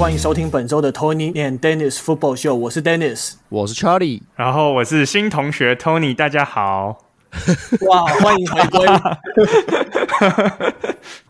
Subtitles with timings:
[0.00, 2.54] 欢迎收听本周的 Tony and Dennis Football Show。
[2.54, 6.14] 我是 Dennis，我是 Charlie，然后我是新同学 Tony。
[6.14, 6.96] 大家好，
[7.86, 8.86] 哇，欢迎回归！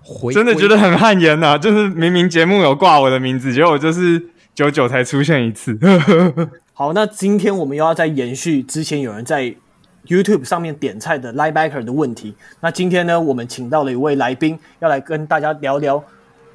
[0.01, 5.77] 回真的觉得很汗颜呐、啊，就是明明节目有挂我的名字，结果就是久久才出现一次。
[6.73, 9.52] 好，那今天我们又要再延续之前有人在
[10.07, 12.37] YouTube 上面点菜的 Linebacker 的问题。
[12.61, 16.05] 那今天呢，我们请到了一位来宾，要来跟大家聊聊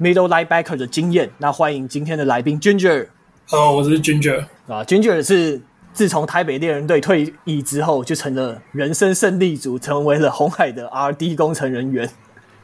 [0.00, 1.30] Middle Linebacker 的经验。
[1.38, 3.06] 那欢迎今天的来宾 Ginger。
[3.48, 4.40] Hello，我是 Ginger。
[4.68, 5.60] 啊，Ginger 是
[5.92, 12.08] 自从台北猎人队退役之后，就成了人生胜利组，成为了红海的 RD 工程人员。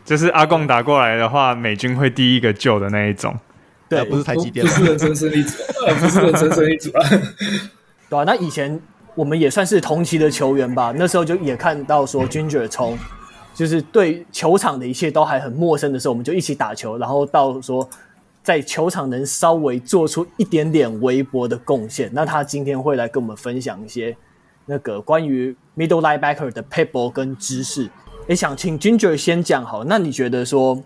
[0.04, 3.34] 就是阿贡打过来的话，美军会第一个救的那一种。
[3.88, 7.08] 对，不是台积电，不是人生胜利组，呃， 不是人生胜利组啊。
[8.10, 8.78] 对啊，那以前
[9.14, 10.92] 我们也算是同期的球员吧。
[10.96, 12.98] 那时候就也看到说，Ginger 从
[13.54, 17.88] 就是对球场的一切都还很陌生的时候，我们就一起打球，然后到说
[18.42, 22.10] 在球场能稍微做出一点点微薄的贡献。
[22.12, 24.16] 那他今天会来跟我们分享一些
[24.66, 27.90] 那个关于 Middle Linebacker 的 paper 跟知识。
[28.28, 30.82] 也想请 Ginger 先讲好，那你觉得说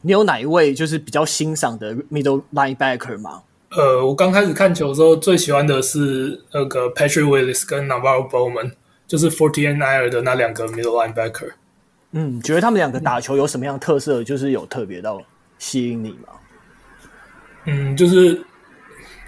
[0.00, 3.42] 你有哪一位就是比较欣赏的 Middle Linebacker 吗？
[3.70, 8.72] 呃，我刚开始看球的时候，最喜欢的是那个 Patrick Willis 跟 Navarro Bowman，
[9.06, 11.52] 就是 49ers 的那两个 Middle Linebacker。
[12.12, 14.22] 嗯，觉得他们两个打球有什么样的特色？
[14.24, 15.22] 就是有特别到
[15.58, 16.28] 吸引你吗？
[17.66, 18.44] 嗯，就是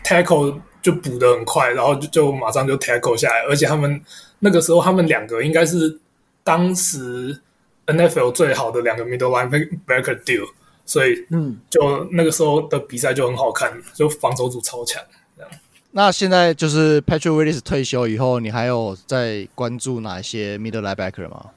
[0.04, 4.00] tackle 就补的很快，然后就就马上就 tackle 下来，而且他们
[4.40, 5.98] 那个时候他们两个应该是
[6.42, 7.40] 当时
[7.86, 10.46] NFL 最好的两个 Middle Linebacker deal。
[10.84, 15.00] 所以，嗯，就那个时候的比赛就很好看，就防守组超强。
[15.36, 15.50] 这样。
[15.92, 21.50] 那现在就是 Patrick Willis 退休以后，你还有在关注哪些 Middle Linebacker 吗？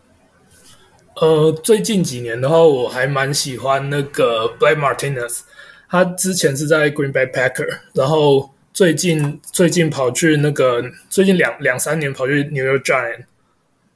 [1.22, 5.42] 呃，最近几年的话，我还蛮喜欢那个 Blake Martinez。
[5.90, 13.26] 他之前是在 Green Bay Packer，然后最近最近跑去那个最近两两三年跑去 New York Giant，。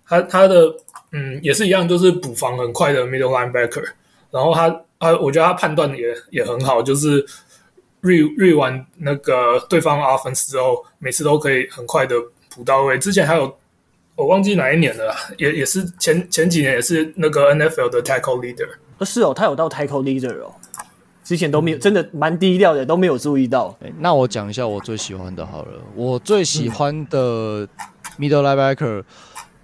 [0.05, 0.73] 他他的
[1.11, 3.85] 嗯也是一样，就是补防很快的 Middle Linebacker。
[4.31, 4.81] 然后他。
[5.01, 7.25] 他，我觉得他判断也也很好，就是
[8.01, 12.15] re re 完那个对方 offense 之后，每次都可以很快的
[12.53, 12.99] 补到位。
[12.99, 13.57] 之前还有
[14.19, 18.67] 我忘记哪一年了，也也是前前几年也是那个 NFL 的 tackle leader。
[19.05, 20.53] 是哦，他有到 tackle leader 哦，
[21.23, 23.73] 之前都没有，真的蛮低调的，都没有注意到。
[23.99, 27.65] 那我讲一下我最喜欢的好了，我最喜欢的
[28.19, 29.05] middle linebacker、嗯、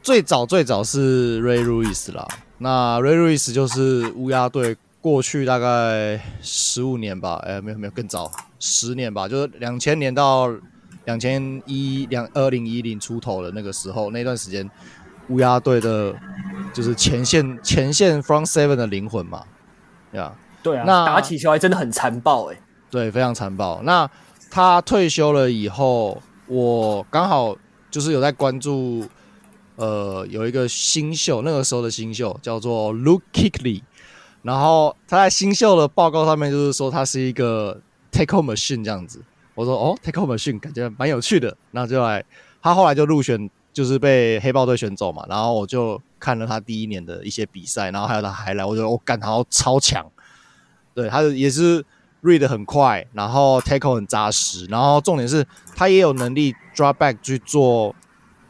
[0.01, 2.25] 最早最早是 Ray Lewis 啦。
[2.59, 4.77] 那 Ray Lewis 就是乌鸦队。
[5.01, 10.49] 过去大概十五年吧，哎、欸，没有没有更早，十年吧，就是两千年到
[11.05, 14.69] 两千一两二零一零出头的那个时候，那段时间
[15.29, 16.13] 乌鸦队的，
[16.73, 19.43] 就是前线前线 front seven 的灵魂嘛，
[20.11, 22.61] 对啊，对啊，那打起球来真的很残暴哎、欸，
[22.91, 23.81] 对，非常残暴。
[23.83, 24.09] 那
[24.51, 27.55] 他退休了以后，我刚好
[27.89, 29.07] 就是有在关注，
[29.75, 33.81] 呃，有一个新秀，那个时候的新秀叫做 Luke Kuechly。
[34.41, 39.19] 然后他在新秀的报告上面就是说他是一个 tackle machine 这样子。
[39.55, 41.57] 我说哦，tackle machine 感觉蛮有趣的。
[41.71, 42.23] 那就来，
[42.61, 45.25] 他后来就入选，就是被黑豹队选走嘛。
[45.27, 50.05] 然后我就看了他第一年的一些比赛，然后还有他还来，我觉得我感觉他超强。
[50.93, 51.83] 对，他也是
[52.21, 55.45] read 很快，然后 tackle 很扎实，然后重点是
[55.75, 57.95] 他也有能力 drop back 去做，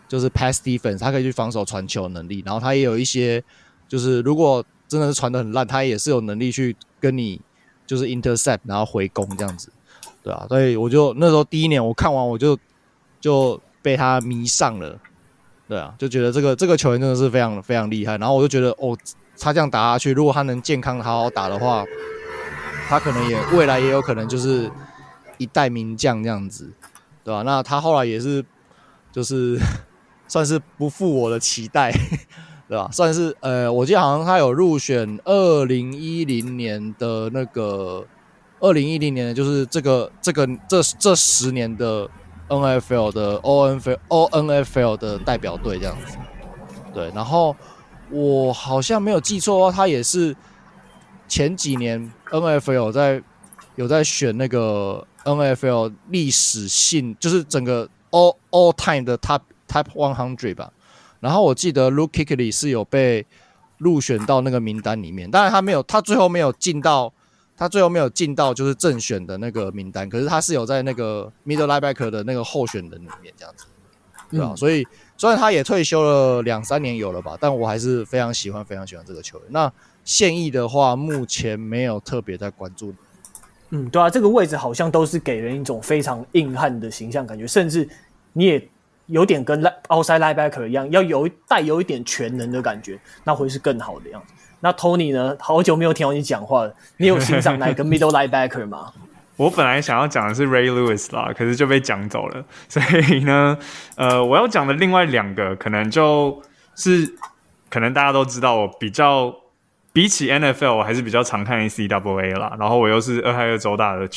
[0.07, 2.43] 就是 pass defense，他可以去防守传球能力。
[2.45, 3.43] 然后他也有一些，
[3.87, 7.41] 就是如果真的是传的很烂，他也是有能力去跟你
[7.87, 9.71] 就是 intercept，然后回攻这样子，
[10.25, 12.57] 对啊，所以我就那时候第一年我看完我就
[13.21, 14.99] 就被他迷上了，
[15.69, 18.17] 对啊，就觉得这个这个球员真的是非常非常厉害。
[18.17, 18.97] 然后我就觉得哦，
[19.39, 21.85] 他这样打下去，如果他能健康好好打的话，
[22.89, 24.71] 他可能也未来也有可能就是
[25.37, 26.71] 一代名将这样子，
[27.23, 27.43] 对吧？
[27.43, 28.43] 那他后来也是
[29.11, 29.59] 就是
[30.27, 31.93] 算是不负我的期待。
[32.67, 32.89] 对吧？
[32.91, 38.03] 算是呃，我记得好像他有入选二零一零年的那个
[38.59, 42.09] 二零一零年的，就是这个这个这这十年的
[42.49, 46.17] NFL 的 ONF ONFL 的代表队这样子。
[46.93, 47.55] 对，然后
[48.09, 50.35] 我好像没有记错的话，他也是
[51.27, 53.21] 前几年 NFL 在
[53.75, 60.71] 有在选那个 NFL 历史性，就是整个 all all time 的 Top Top One Hundred 吧。
[61.19, 63.25] 然后我记得 Luke Kuechly 是有被
[63.79, 67.11] 入选到那个名单里面，当然他没有，他最后没有进到，
[67.57, 73.65] 他最后没有进到就是正选的那个名单，可是他是有在那个 Middle Linebacker 的那个候选人里面这样子，
[74.29, 74.49] 对吧？
[74.51, 74.85] 嗯、所以
[75.17, 79.47] 虽然他也退休了两三年有了吧，但我还是非常喜欢非常喜欢这个球员。
[79.49, 79.71] 那
[80.03, 82.93] 现役的话，目前没有特别在关注
[83.69, 87.87] 嗯，对啊，这个位置好像都是给人一种非常硬汉的形象感觉，甚至
[88.33, 88.69] 你也
[89.07, 94.33] 有点跟 outside linebacker 一样，要有带有一点全能的感觉，那会是更好的样子。
[94.61, 95.35] 那 Tony 呢？
[95.39, 98.91] 好久没有听到你讲话了，你有欣赏哪个 middle linebacker 吗？
[99.37, 102.43] 我本来想要讲的是 Ray Lewis 啦，可是就被讲走了。
[102.69, 103.57] 所以呢，
[103.97, 106.41] 呃，我要讲的另外两个，可能就
[106.75, 107.13] 是
[107.69, 109.35] 可能大家都知道，我比较
[109.91, 112.55] 比起 NFL，我还是比较常看 A C W A 啦。
[112.57, 114.07] 然后我又是俄亥俄州大的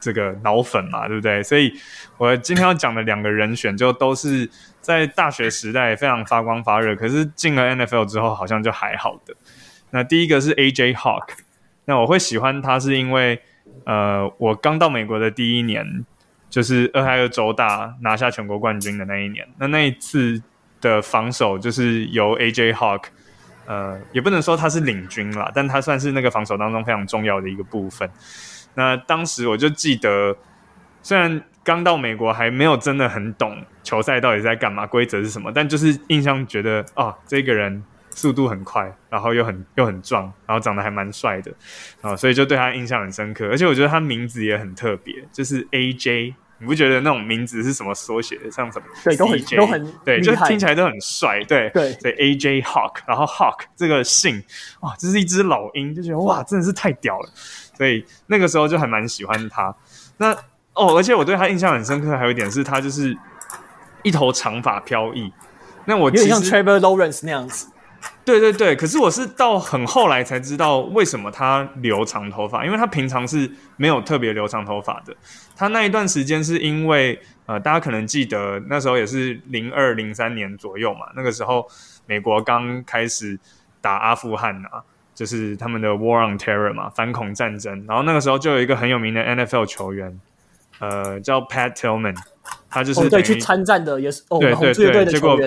[0.00, 1.42] 这个脑粉嘛，对不对？
[1.42, 1.72] 所以
[2.18, 4.48] 我今天要讲的两个人选，就都是
[4.82, 9.34] 在大学时代非常发光发热，可是进了 NFL 之后，好像就还好的。
[9.90, 11.28] 那第一个是 AJ Hawk，
[11.84, 13.40] 那我会喜欢他是因为。
[13.84, 16.04] 呃，我刚到美国的第一年，
[16.50, 19.46] 就是俄亥俄州大拿下全国冠军的那一年。
[19.58, 20.42] 那那一次
[20.80, 23.04] 的防守就是由 AJ Hawk，
[23.66, 28.10] 呃，也不能说他是领军啦，但他算是那个防守当中非常重要的一个部分。
[28.74, 30.36] 那当时我就记得，
[31.02, 37.82] 虽然刚到美国还没有真的很懂球赛到底在干嘛，规则是什么，但就是印象觉得啊，这个人。
[38.18, 41.52] 速度很快，然后又很又很壮，然后长得还蛮帅的
[42.00, 43.46] 啊，所以就对他印象很深刻。
[43.46, 48.50] 而且我觉得他名字也很特别，就是 AJ，你不觉得那种名字是什么缩写的？
[48.50, 48.86] 像什么？
[49.04, 51.42] 对，都很都很对，就听起来都很帅。
[51.44, 54.42] 对对，所以 AJ Hawk，然后 Hawk 这个姓
[54.80, 57.30] 哇，这是一只老鹰，就觉得哇，真的是太屌了。
[57.76, 59.72] 所以那个时候就还蛮喜欢他。
[60.16, 60.32] 那
[60.74, 63.16] 哦，而且我对他印象很深刻，还有一点是他就是
[64.02, 65.32] 一头长发飘逸。
[65.84, 67.68] 那我其实有点像 Trevor Lawrence 那样子。
[68.24, 75.16] 对对对，可是我是到很后来才知道为什么他留长头发，因为他平常是没有特别留长头发的。
[75.56, 81.66] 他那一段时间是因为呃，大家可能记得那时候也是零二零三年左右嘛，那个时候
[82.06, 83.38] 美国刚开始
[83.80, 84.84] 打阿富汗啊，
[85.14, 87.82] 就是他们的 War on Terror 嘛，反恐战争。
[87.88, 90.20] 然后那个时候就有一个很有名的 NFL 球员，
[90.80, 92.14] 呃，叫 Pat Tillman，
[92.68, 95.38] 他就是、哦、对去参战的，也是哦，对对对，结果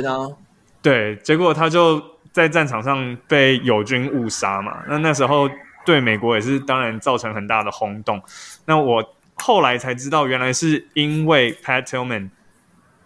[0.81, 2.01] 对，结果他就。
[2.31, 4.83] 在战场上被友军误杀嘛？
[4.87, 5.49] 那那时候
[5.85, 8.21] 对美国也是当然造成很大的轰动。
[8.65, 9.03] 那我
[9.35, 12.29] 后来才知道，原来是因为 Pat Tillman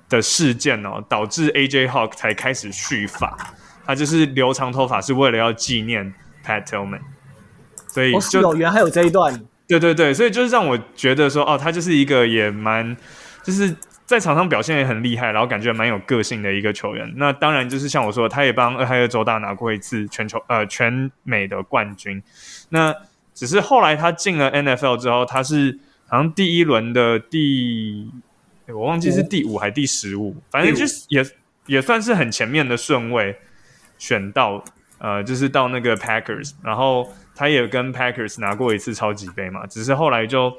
[0.07, 3.35] 的事件哦，导致 AJ Hawk 才开始蓄发。
[3.85, 6.13] 他就是留长头发是为了要纪念
[6.45, 7.01] Pat Tillman，
[7.87, 9.43] 所以就、哦、原来还有这一段。
[9.67, 12.95] 对对对，所以就是让我觉得说，哦，他就是一个也蛮
[13.43, 13.75] 就是。
[14.05, 17.11] 在场上表现也很厉害，然后感觉蛮有个性的一个球员。
[17.15, 22.21] 那当然就是像我说的，他也帮俄亥俄州大拿过一次全球呃全美的冠军。
[22.69, 22.93] 那
[23.33, 28.11] 只是后来他进了 NFL 之后，他是好像第一轮的第，
[28.67, 31.25] 我忘记是第五还是第十五，反正就是也
[31.65, 33.35] 也算是很前面的顺位
[33.97, 34.63] 选到，
[34.99, 39.65] 呃，就是到那个 Packers，然后他也跟 Packers 拿过一次超级杯嘛。
[39.65, 40.55] 只是后来就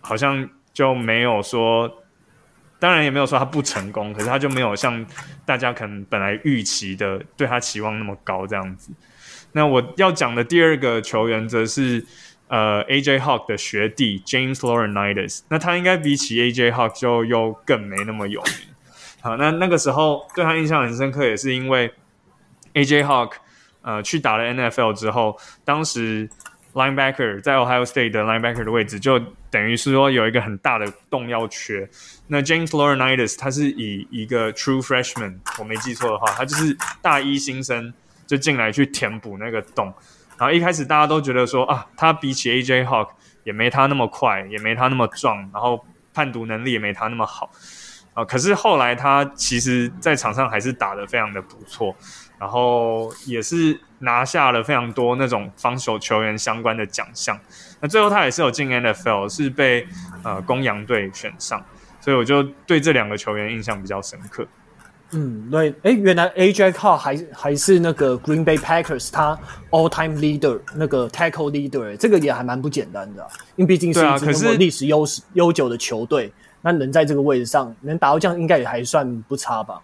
[0.00, 1.92] 好像就没有说。
[2.84, 5.02] 当然也没有说他不成功，可是他就没有像
[5.46, 8.90] 大家可能本来预期的对他期望那么高这样子。
[9.52, 12.04] 那我要讲的第二个球员则是
[12.48, 15.40] 呃 AJ Hawk 的学弟 James Laurinaitis。
[15.48, 18.52] 那他应该比起 AJ Hawk 就又更没那么有名。
[19.22, 21.90] 好，那那个时候对他印象很深刻，也是因为
[22.74, 23.30] AJ Hawk
[23.80, 26.28] 呃去打了 NFL 之后，当时。
[26.74, 29.16] Linebacker 在 Ohio State 的 linebacker 的位置，就
[29.54, 31.88] 等于是说有一个很大的洞要缺。
[32.26, 37.94] 那 James Laurinaitis 他是以一个 true freshman，我没记错的话，他就是大一新生
[38.26, 39.94] 就进来去填补那个洞。
[40.36, 43.10] 然后一开始大家都觉得说啊，他比起 AJ Hawk
[43.44, 47.48] 也没他那么快，也没他那么壮，然后判读能力也没他那么好
[48.12, 48.24] 啊。
[48.24, 51.94] 可是后来他其实在场上还是打得非常的不错。
[52.36, 57.38] 然后也是拿下了非常多那种防守球员相关的奖项。
[57.84, 59.86] 那最后他也是有进 NFL，是被
[60.22, 61.62] 呃公羊队选上，
[62.00, 64.46] 所以我就对这两个球员印象比较深刻。
[65.10, 69.38] 嗯，对，哎，原来 AJ Hawk 还还是那个 Green Bay Packers 他
[69.68, 79.78] All Time Leader 那个 Tackle Leader，这个也还蛮不简单的，啊，因为毕竟是一支历史悠悠久的球队，那能在这个位置上能打到这样，应该也还算不差吧。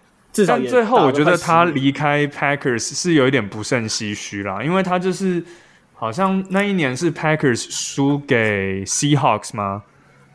[0.47, 5.43] 但最后，我觉得他离开 Packers 是有一点不胜唏嘘啦，因为他就是
[6.01, 9.83] 好像那一年是 Packers 输给 Seahawks 吗？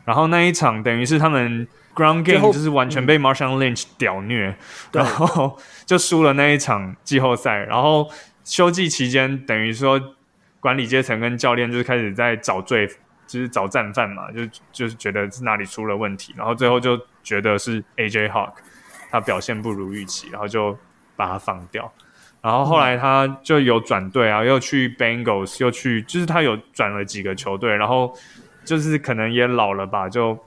[0.05, 4.57] 然后那一场等于是他们 Ground Game 就是完全被 Marshawn Lynch 屌虐，嗯、
[4.93, 7.57] 然后就输了那一场季后赛。
[7.65, 8.09] 然后
[8.45, 10.01] 休季期间，等于说
[10.61, 12.87] 管理阶层跟教练就是开始在找罪，
[13.27, 18.53] 就是找战犯嘛，就就是觉得是哪里出了问题，然后最后就觉得是 AJ Hawk。
[19.11, 20.77] 他表现不如预期，然后就
[21.17, 21.91] 把他放掉。
[22.41, 27.75] 然后后来他就有转队啊，又去 Bengals，又去，就是他有转了几个球队。
[27.75, 28.15] 然后
[28.63, 30.37] 就是可能也老了吧，就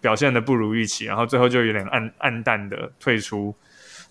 [0.00, 3.54] 表现的不如预期，然后最后就有点暗暗淡的退出，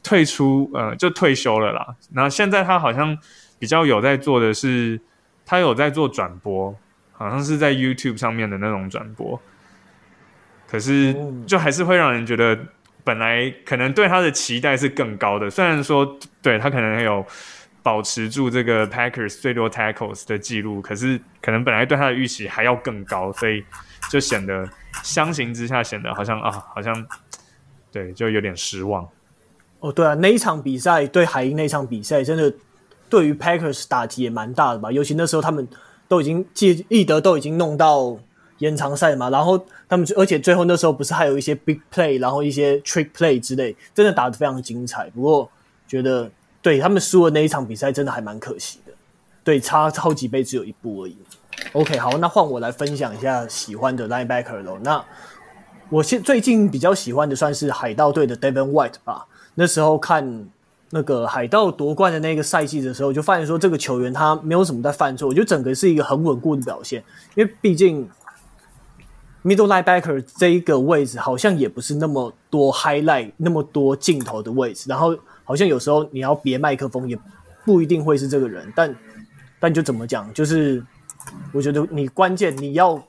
[0.03, 1.95] 退出呃就退休了啦。
[2.13, 3.17] 然后现在他好像
[3.57, 4.99] 比较有在做的是，
[5.45, 6.75] 他有在做转播，
[7.13, 9.41] 好像是在 YouTube 上面的那种转播，
[10.67, 11.15] 可是
[11.47, 12.59] 就还是会让人觉得。
[13.03, 17.25] 本来可能对他的期待是更高的，虽然说对他可能有
[17.81, 23.63] 保持住这个 Packers 最多 tackles 的记录，可是可能本来对他的预期还要更高，所以
[24.09, 24.67] 就显得
[25.03, 27.05] 相形之下显得好像啊，好像
[27.91, 29.05] 对，就有点失望。
[29.79, 32.53] 哦，对啊，那一场比赛对海鹰那场比赛，真的
[33.09, 34.91] 对于 Packers 打击也蛮大的吧？
[34.91, 35.67] 尤其那时候他们
[36.07, 38.17] 都已经记易德都已经弄到。
[38.59, 39.57] 延长赛嘛，然后
[39.89, 45.09] 他们，而且最后那时候不是还有一些 big play，然后一些 trick play 之类，真的打得非常精彩。
[45.09, 45.49] 不过
[45.87, 46.29] 觉得
[46.61, 48.93] 对他们输的那一场比赛真的还蛮可惜的，
[49.43, 51.17] 对，差超级杯只有一步而已。
[51.73, 54.77] OK，好，那换我来分享一下喜欢的 linebacker 喽。
[54.81, 55.03] 那
[55.89, 59.25] 我现最近比较喜欢的算是海盗队的 Devin White 吧。
[59.55, 60.47] 那时候看
[60.91, 67.03] 那个海盗夺冠的那个赛季的时候，就发现说这个球员他没有什么在犯错，我觉得整个是一个很稳固的表现，
[67.35, 68.09] 因为毕竟。
[69.43, 77.19] Middle linebacker 这一个位置好像也不是那么多 highlight 那么多镜头的位置，然后好像有时候你要别麦克风也
[77.65, 78.95] 不一定会是这个人，但
[79.59, 80.81] 但就怎么讲，就是
[81.51, 83.01] 我觉得你关键你要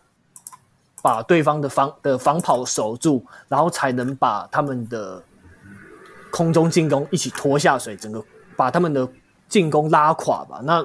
[1.02, 5.22] 把对方的防的防跑守住，然后才能把他们的
[6.32, 8.20] 空中进攻一起拖下水，整个
[8.56, 9.08] 把他们的
[9.48, 10.60] 进攻拉垮吧。
[10.64, 10.84] 那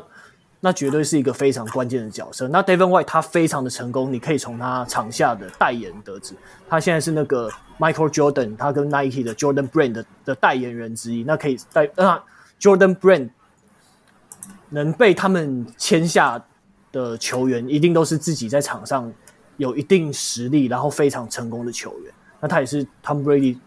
[0.61, 2.47] 那绝对是一个非常关键的角色。
[2.49, 6.35] 那 Devin White 他非常的成功，你可以从他场下的代言得知，
[6.67, 7.49] 他现在是那个
[7.79, 11.23] Michael Jordan，他跟 Nike 的 Jordan Brand 的，的代言人之一。
[11.23, 12.21] 那可以代那
[12.59, 13.29] Jordan Brand
[14.69, 16.43] 能被他们签下
[16.91, 19.11] 的球员，一定都是自己在场上
[19.55, 22.13] 有一定实力，然后非常成功的球员。
[22.41, 23.57] 那他也是 Tom Brady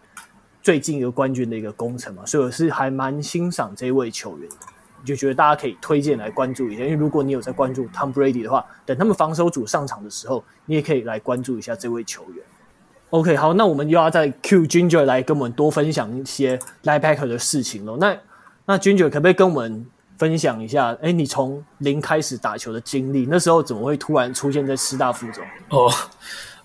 [0.61, 4.55] 最近一个冠军的一个功臣嘛，所以我是还蛮欣赏这位球员的。
[5.03, 12.43] 就觉得大家可以推荐来关注一下，因为如果你有在关注 Tom Brady 的话，等他们防守组上场的时候，你也可以来关注一下这位球员。
[13.09, 17.95] OK，好，那我们又要再 Q Ginger 来跟我们多分享一些 linebacker 的事情了。
[17.97, 18.17] 那
[18.65, 19.85] 那 Ginger 可不可以跟我们
[20.17, 20.97] 分享一下？
[21.01, 25.43] 哎，你从零开始打球的经历，那时候怎么会突然出现在师大附中？
[25.69, 25.91] 哦，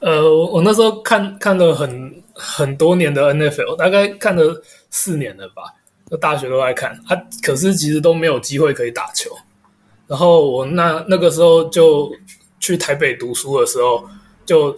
[0.01, 5.75] 呃，我那时候看看了很很多年的 NFL，大概看了四年了吧。
[6.17, 9.31] 大学都爱看他，啊，可是其实都没有机会可以打球。
[10.07, 12.11] 然后我那那个时候就
[12.59, 14.09] 去台北读书的时候，
[14.47, 14.75] 就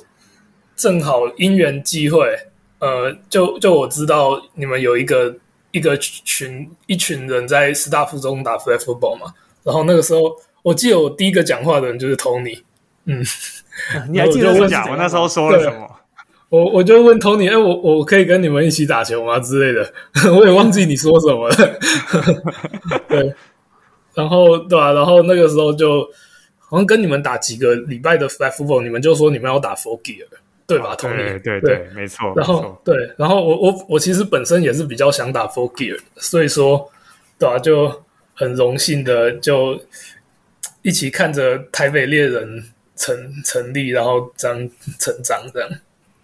[0.75, 2.37] 正好因缘际会，
[2.81, 5.37] 呃，就就我知道你们有一个
[5.71, 9.33] 一个群一群人在师大附中打 flag football 嘛。
[9.63, 12.63] 然后那个时候，我记得我第一个讲话的人就是 Tony，
[13.05, 13.23] 嗯，
[14.09, 16.00] 你还记得我讲我那时候说了什么？
[16.51, 19.39] 我我就问 Tony，哎，我我可以跟你们一起打球吗？
[19.39, 19.93] 之类的，
[20.35, 21.55] 我也忘记你说什么了。
[23.09, 23.35] 对，
[24.15, 24.93] 然后对吧、啊？
[24.93, 26.03] 然后那个时候就
[26.59, 30.27] 好像跟你们打几个礼拜的 flag football，你们就说你们要打 four gear，
[30.67, 32.33] 对吧？Tony，对对对，对，没错。
[32.35, 36.91] 然后对，然后我我我其实本身也是比较想打 four gear，所以说
[37.39, 37.59] 对吧、啊？
[37.61, 38.03] 就
[38.35, 39.81] 很荣幸的就
[40.83, 42.65] 一起看着台北猎人
[42.97, 44.59] 成成立，然后这样
[44.99, 45.71] 成长这样。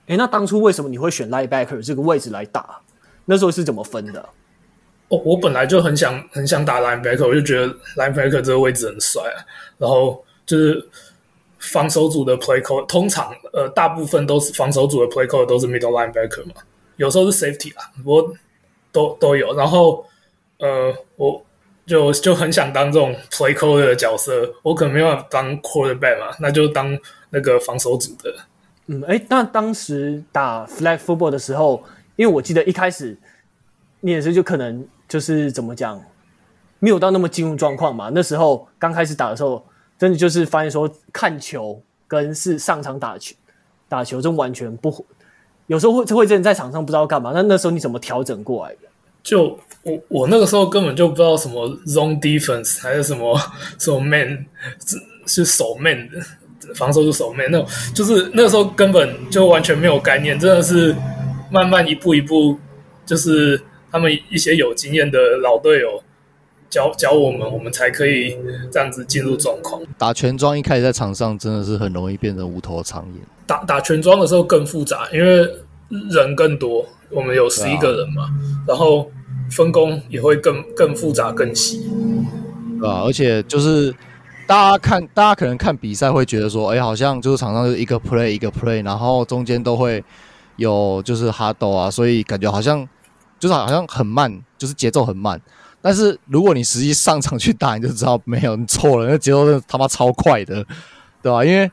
[0.07, 2.81] 哎，那当初为什么你会选 linebacker 这个位置来打？
[3.25, 4.21] 那时候是怎么分的？
[5.09, 9.39] 哦，我本来就很想很想打 linebacker，我就觉得 linebacker 这个位置很帅啊。
[9.79, 10.89] 然后就是
[11.59, 16.55] 防守组的 play call，通常呃大部分都是防守组的 play call 都是 middle linebacker 嘛，
[16.97, 18.33] 有时候是 safety 啦，不过
[18.93, 19.55] 都都有。
[19.57, 20.07] 然后
[20.59, 21.45] 呃，我
[21.85, 26.97] 就就很想当这种 play call 的角色，我可能没办法当 quarterback 嘛，那就当
[27.31, 28.33] 那个防守组的。
[28.89, 31.83] 嗯，哎，那当时打 flag football 的时候，
[32.15, 33.17] 因为我记得一开始
[34.01, 36.01] 你也是就可能就是怎么讲，
[36.79, 38.11] 没有到那么进入状况嘛。
[38.15, 39.65] 那时候刚开始打的时候，
[39.99, 43.35] 真的就是发现说看球跟是上场打球
[43.89, 45.05] 打球，真完全不，
[45.67, 47.33] 有时候会会真的在场上不知道干嘛。
[47.35, 48.83] 那那时候你怎么调整过来的？
[49.23, 53.37] 就我我那个时候根本就不知道什么 zone defense 还是什么
[53.77, 54.47] 什么 man
[54.87, 56.21] 是是守 man 的。
[56.75, 60.95] 防守就守门，那种就是那个时候根本就完全没有概念，真的是
[61.51, 62.59] 慢慢一步一步，
[63.05, 66.03] 就是他们一些有经验的老队友
[66.69, 68.37] 教教我们，我们才可以
[68.71, 69.81] 这样子进入状况。
[69.97, 73.21] 打全装一开始在场上真的是很容易变成无头苍蝇。
[73.47, 75.49] 打打全装的时候更复杂，因为
[76.11, 78.31] 人更多，我们有十一个人嘛，啊、
[78.67, 79.11] 然后
[79.51, 81.87] 分工也会更更复杂、更细。
[82.83, 83.95] 啊，而且就是。
[84.47, 90.03] 大家看，大家可能看比赛会觉得说，哎、好像就是场上就是一个 play 一个 play，然后中间都会
[90.55, 92.89] 有就是 huddle 啊，所以感觉好像
[93.41, 95.41] 就是好像很慢，就是节奏很慢。
[95.83, 100.65] 但是如果你实际上场去打，你就知道没有，你错了，那节奏真的他妈超快的，
[101.21, 101.45] 对吧？
[101.45, 101.69] 因为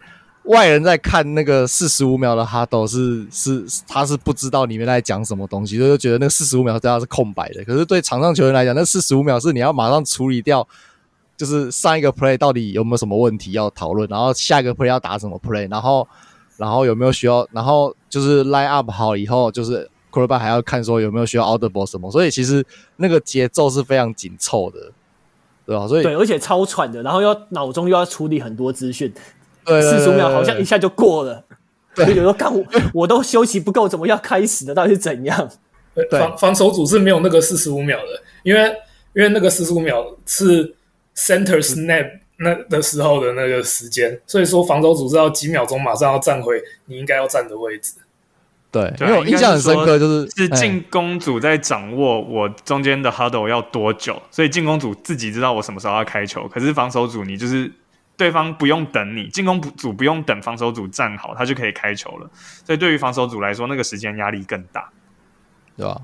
[0.46, 7.64] 外人在看那个四十五秒的 huddle 是是他是不知道里面在讲什么东西，就是觉得那四十五秒对他是空白的。
[7.66, 10.68] 可是对场上球员来讲，那四十五秒是你要马上处理掉。
[11.44, 16.08] 就是上一个 play 到底有没有什么问题要讨论，然后下一个 play 要打什么 play，然后
[16.56, 24.94] 然后有没有需要，然后就是 line up 好以后，就是 quarterback 还要看说有没有需要 audible 什么，所以其实那个节奏是非常紧凑的，
[25.66, 25.86] 对吧？
[25.86, 29.14] 所以对，而且超喘的，然后又脑中又要处理很多资讯，
[29.66, 31.44] 四十五秒好像一下就过了，
[31.94, 32.64] 对，有时候看我
[33.04, 34.74] 我都休息不够，怎么要开始的？
[34.74, 35.50] 到底是怎样？
[35.94, 38.74] 对，防防守组是没有那个四十五秒的，因为
[39.14, 40.74] 因为那个四十五秒是。
[41.16, 47.94] Center snap 那的时候的那个时间，所以说防守组是要几秒钟马上要站回你应该要站的位置。
[48.72, 56.48] 对，因为我印象很深刻，就是是进攻组在掌握我中间的 huddle 要多久，所以进攻组自己知道我什么时候要开球。
[56.48, 57.72] 可是防守组你就是
[58.18, 62.28] 对方不用等你，进攻组不用等防守组站好，他就可以开球了。
[62.66, 64.90] 所以对于防守组来说，那个时间压力更大，
[65.78, 66.02] 对吧？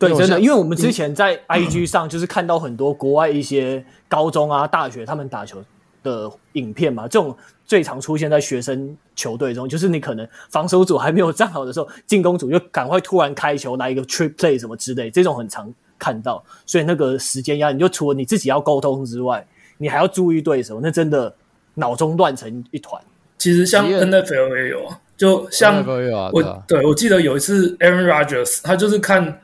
[0.00, 5.62] 对，真的，因为我们之前在 IG 上就是看到很多国外一些高中啊、大学他们打球
[6.02, 21.34] 的影片嘛，这种最常出现在学生球队中，就是你可能防守组还没有站好的时候，进攻组就赶快突然开球来一个 trick play 什么之类，这种很常看到，所以那个时间压力，你就除了你自己要沟通之外，你还要注意对手，那真的
[21.74, 22.98] 脑中乱成一团。
[23.36, 25.84] 其实像 NFL 也有，就像
[26.32, 29.38] 我对我记得有一次 Aaron Rodgers，他就是看。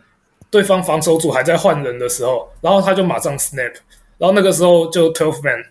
[0.56, 3.75] 对方防守组还在换人的时候，然后他就马上 snap，
[4.16, 5.62] 然后那个时候就 twelve man，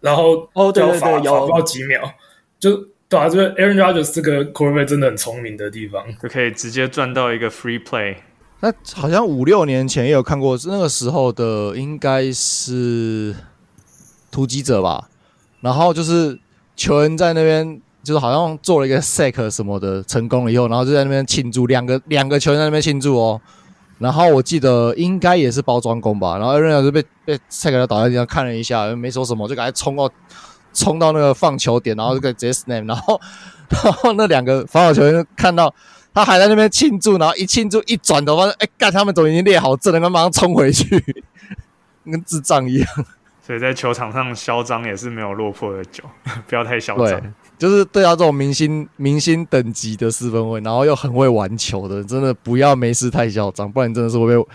[0.00, 2.10] 然后哦对对对，罚罚不到几秒，
[2.58, 2.74] 就
[3.06, 8.16] 对啊，这个 Aaron Rodgers 这个 quarterback 真的很聪明的地方，就可以直接赚到一个 free play。
[8.60, 13.36] 那好像五六年前也有看过，那个时候的应该是
[14.30, 15.10] 突击者吧，
[15.60, 16.38] 然后就是
[16.74, 23.38] 球员在那边就是好像做了一个 sack 什么的成功了以后，然后就在那边庆祝，两个两个球员在那边庆祝哦。
[24.00, 30.10] 然后我记得应该也是包装工吧，然后任老师被被蔡给他倒在地上看了一下，没说什么，就赶快冲到
[30.72, 33.20] 冲到那个放球点，然后就直接 snap，然后
[33.68, 35.72] 然后那两个防守球员看到
[36.14, 41.04] 他还在那边庆祝，然后一庆祝一转头发现，哎干，他们都已经列好阵了，他马上冲回去，
[42.10, 42.88] 跟智障一样。
[43.46, 46.04] 所以在球场上嚣张也是没有落魄的酒，
[46.46, 47.34] 不要太嚣张。
[47.60, 54.46] 就是对他这种明星明星等级的四分卫，然后又很会玩球的，真的不要没事太嚣张，不然真的是会被，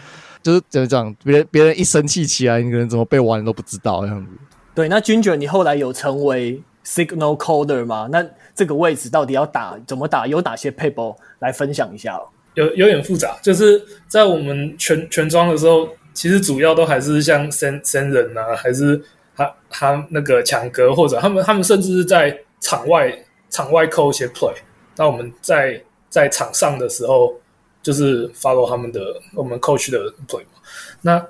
[0.42, 4.32] 就是怎么讲，别人别人一生气起来，你可能怎么被玩都不知道这样子。
[4.74, 8.10] 对，那 Ginger，你后来有成为 Signal Caller 吗？
[8.12, 10.26] 那这个位置到底要打怎么打？
[10.26, 12.16] 有哪些配包来分享一下？
[12.18, 12.24] 哦
[12.56, 19.00] 有有点复杂，就是在我们全全装的时候，其实主要都还是像 Sen Sen 人啊，还是
[19.36, 22.36] 他他那个强格，或者他们他们甚至是在。
[22.66, 23.16] 场外
[23.52, 24.56] 场外扣一些 play，
[24.98, 27.40] 那我们在在场上的时候，
[27.84, 30.60] 就是 follow 他们的我们 coach 的 play 嘛。
[31.02, 31.24] 那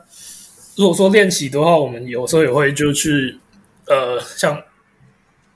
[0.78, 3.38] 如果说练习的话，我们有时候也会就去
[3.88, 4.62] 呃，像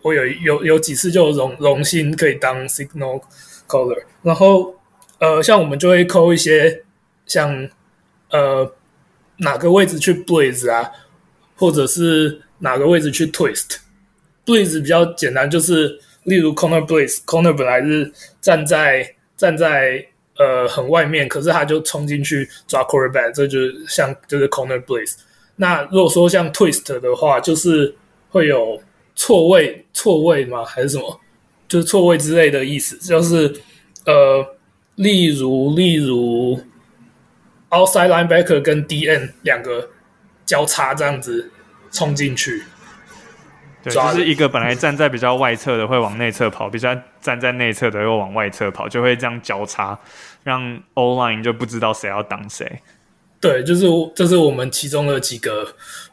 [0.02, 3.22] 我有有有几次就荣荣幸可以当 signal
[3.66, 4.76] caller，然后
[5.20, 6.84] 呃，像我们就会扣一些
[7.26, 7.70] 像
[8.32, 8.70] 呃
[9.38, 10.92] 哪个位置去 blaze 啊，
[11.56, 13.78] 或者是哪个位置去 twist。
[14.50, 20.04] Blitz 比较简单，就是例如 corner blitz，corner 本来是站在站在
[20.38, 25.18] 呃很外面，可是他就冲进去抓 quarterback，这就是像就是 corner blitz。
[25.58, 27.96] 那如果说像 twist 的话，就是
[28.30, 28.82] 会有
[29.16, 30.66] 错位错位吗？
[30.66, 31.20] 还是什么？
[31.68, 33.54] 就是错位之类的意思，就是
[34.06, 34.44] 呃，
[34.96, 36.60] 例如例如
[37.70, 39.88] outside linebacker 跟 DN 两个
[40.46, 41.52] 交叉这样子
[41.92, 42.64] 冲进去。
[43.90, 49.98] 对，就是一个本来站在比较外侧的会往内侧跑，比较站在内侧的又往外侧跑，就会这样交叉，
[50.44, 52.82] 让 O line 就不知道谁要挡谁。
[53.40, 55.68] 对，就是这是我们其中的几个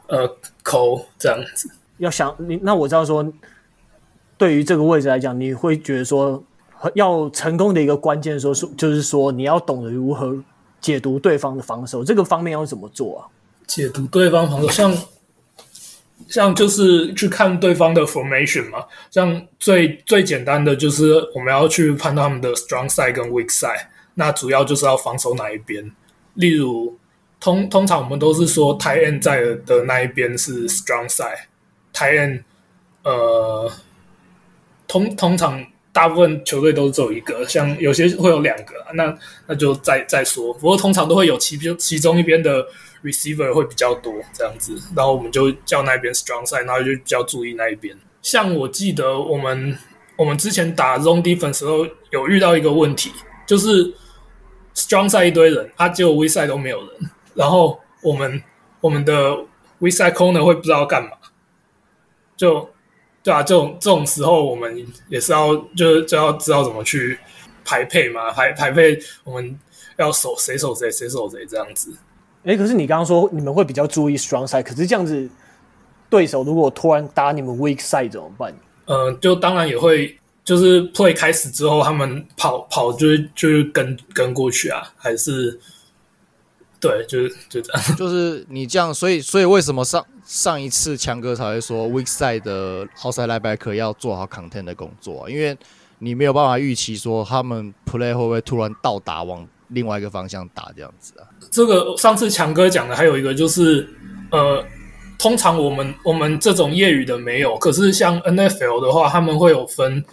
[0.07, 0.29] 呃
[0.63, 1.69] 口这样子。
[1.97, 3.25] 要想你，那我知道说，
[4.37, 6.43] 对于这个位置来讲，你会觉得说，
[6.95, 10.37] 要成功的一个关键说，说就是说你要懂得如何
[10.79, 13.27] 解读对方的防守，这个方面要怎么做啊？
[13.65, 14.93] 解读对方防守，像。
[16.27, 25.91] 像就是去看对方的 formation 嘛，像最最简单的就是我们要去判断他们的 strong side 跟 weak side，那主要就是要防守哪一边。
[26.33, 26.97] 例如，
[27.39, 32.43] 通通常我们都是说 tight end 在的那一边是 strong side，tie end
[33.03, 33.71] 呃，
[34.87, 35.65] 通通常
[35.97, 40.53] 大部分球队都只有一个，像有些会有两个，那那就再再说。
[40.53, 42.63] 不过通常都会有其其中一边的
[43.03, 47.97] receiver 会比较多这样子，然后我们就叫那边 strong side，然后就比较注意那一边。
[48.21, 49.75] 像我记得我们
[50.15, 53.11] 我们之前打 zone defense 时候有遇到一个问题，
[53.47, 53.91] 就是
[54.75, 58.43] strong side 一堆人，他只有 w e side 都没有人，然后我们
[58.81, 59.31] 我们的
[59.79, 61.09] weak side corner 会不知道干嘛。
[62.35, 62.69] 就
[63.27, 67.19] 对啊，这种这种时候，我们也是要就就要知道怎么去
[67.65, 69.59] 排配嘛，排排配，我们
[69.97, 71.93] 要守谁守谁，谁守谁这样子。
[72.45, 75.29] 哎，可是你刚刚说你们会比较注意 strong side，可是这样子，
[76.09, 78.53] 对手如果突然打你们 weak side 怎么办？
[78.85, 85.59] 嗯、呃，就当然也会，就是 play 开始之后，他们跑跑就就是跟跟过去啊，还是。
[86.87, 95.29] 对，就是就这样， 就是你这样，所以所以为什么上上一次强哥才会说 weak side 的 outside linebacker 要做好 content 的工作啊？
[95.29, 95.57] 因为
[95.99, 101.25] 你没有办法预期说他们 play 会不会突然到达往另外一个方向打这样子啊？
[101.51, 103.89] 这个上次强哥讲的还有一个就是，
[104.31, 104.63] 呃，
[105.17, 110.03] 通常我们我们这种业余的没有，可是像 NFL 的话，他们会有分，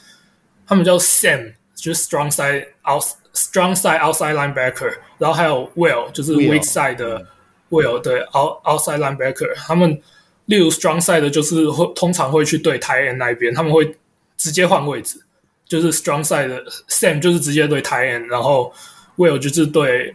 [0.67, 3.05] 他们叫 SAM，就是 strong side out。
[3.37, 7.27] Strong side outside linebacker，然后还有 Will，就是 weak side 的
[7.69, 9.53] Will，对，out outside linebacker。
[9.57, 10.01] 他们
[10.45, 13.97] 例如 strong side 的，就是会通常会去对 tight end 那一边，他们会
[14.37, 15.21] 直接换位置，
[15.67, 18.73] 就是 strong side 的 Sam 就是直接对 tight end，然后
[19.17, 20.15] Will 就是对，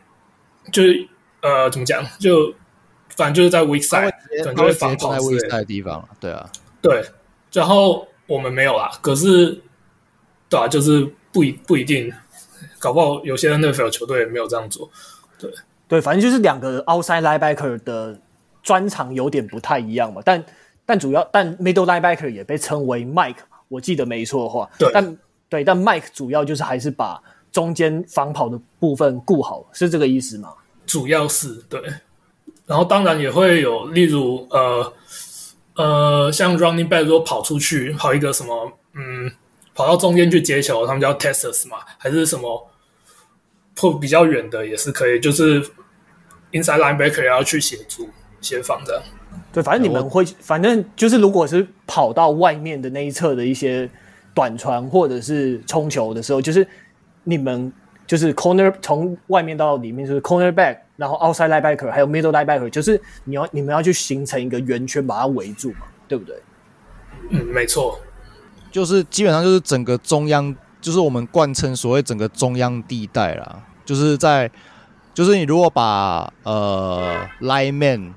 [0.72, 1.06] 就是
[1.42, 2.54] 呃怎么讲，就
[3.18, 4.14] 反正就是在 weak side，
[4.46, 6.50] 可能就会防跑之类的地方，对啊，
[6.82, 7.04] 对。
[7.52, 9.62] 然后我们没有啦，可是
[10.48, 12.12] 对啊，就是不一不一定。
[12.78, 14.90] 搞不好有些 NFL 球队也没有这样做，
[15.38, 15.52] 对
[15.88, 18.18] 对，反正就是两个 outside linebacker 的
[18.64, 20.42] 专长有点不太一样嘛，但
[20.86, 23.36] 但主要但 middle linebacker 也被称为 Mike，
[23.68, 25.18] 我记得没错的话，对，但
[25.50, 30.54] 对，但 Mike 主要就是还是把中间防跑的部分顾好，是这个意思吗？
[30.86, 31.82] 主要是对，
[32.66, 34.94] 然后当然也会有，例如呃
[35.76, 39.30] 呃，像 running back 如果跑出去跑一个什么，嗯。
[39.80, 42.70] 跑到中间去接球，他们叫 testers 嘛，还是什么
[43.78, 45.62] 破比较远的也是可以，就是
[46.52, 48.10] inside linebacker 要去协助
[48.42, 49.02] 协防的。
[49.54, 53.90] 对，反正你们会，反正就是如果是跑到外面的那一侧的一些
[54.34, 56.68] 短传或者是冲球的时候，就是
[57.24, 57.72] 你们
[58.06, 66.36] 就是 corner 从外面到里面就是 cornerback，然后 outside linebacker 还有 middle linebacker，就是你要你们要去形成一个圆圈把它围住嘛，对不对？
[67.30, 67.98] 嗯，没错。
[68.72, 73.64] 就是基本上就是整个中央，就是我们贯称所谓整个中央地带啦。
[73.84, 74.50] 就是在，
[75.14, 78.14] 就是你如果把呃 line man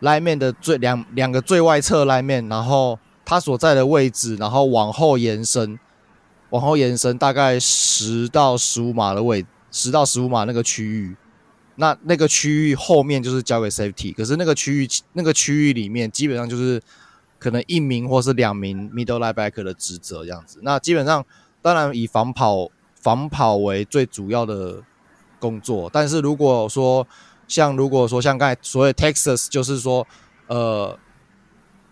[0.00, 5.78] line man 的最两两个最外侧 line man，然后他所在的位置，然后往后延伸，
[6.48, 11.14] 往后延伸大概十到十五码的位，十到十五码那个区域，
[11.76, 16.80] 那那个区域后面就是交给 safety，可是那个区域那个区域里面基本上就是。
[17.40, 21.24] 可能一名或是两名 middle linebacker 的职责这样子，那基本上
[21.62, 24.82] 当然以防跑防跑为最主要的
[25.38, 27.06] 工作，但是如果说
[27.48, 30.06] 像如果说像刚才所谓 Texas，就是说
[30.48, 30.98] 呃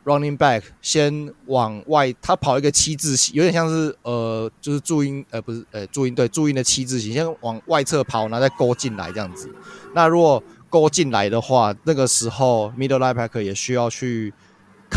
[0.05, 9.51] running back 先往外，他跑一个七字形，有点像是呃就是注音呃不是呃注音对注音的七字形，先往外侧跑，然后再勾进来这样子。
[9.95, 14.35] 那如果勾进来的话，那个时候 middle linebacker 也需要去。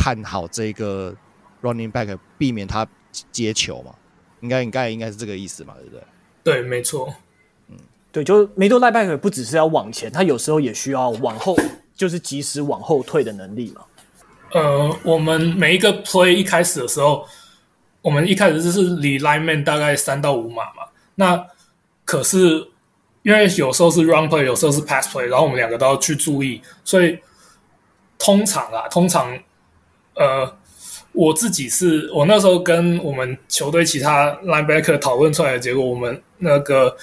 [0.03, 1.15] 看好这个
[1.61, 2.87] running back，避免他
[3.31, 3.93] 接球嘛？
[4.39, 5.75] 应该应该应该是这个意思嘛？
[5.77, 6.03] 对不对？
[6.43, 7.13] 对，没错。
[7.67, 7.77] 嗯，
[8.11, 11.55] 对，就 middle linebacker 不只是要往前，他有时候也需要往后，
[11.93, 13.81] 就是及时往后退的能力嘛。
[14.53, 17.27] 呃，我们每一个 play 一开始的时候，
[18.01, 20.87] 我们一开始就是离 lineman 大概三到五码嘛。
[21.13, 21.45] 那
[22.03, 22.67] 可是
[23.21, 27.19] 因为有时候是 run play，有时候是 pass play，然后我们两个都要去注意，所以
[28.17, 29.37] 通常啊，通常。
[30.21, 30.57] 呃，
[31.13, 36.95] 我自己是我那时候跟我们球队其他 linebacker 讨论出来的结果，我们那个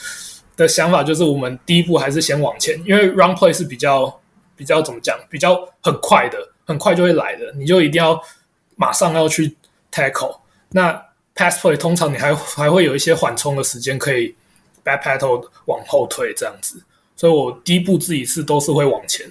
[0.57, 4.21] 的想法就是，我们第一步还是先往前，因为 run play 是比较
[4.55, 8.23] 比较怎么讲，比较很快的，很快就会来的，你就一定要
[8.77, 9.57] 马上要去
[9.91, 10.39] tackle。
[10.71, 10.93] 那
[11.35, 14.33] pass play 通常你还还会有一些缓冲的时间，可以
[14.85, 16.81] backpedal 往后退这样子，
[17.17, 19.27] 所以我第一步自己是都是会往前。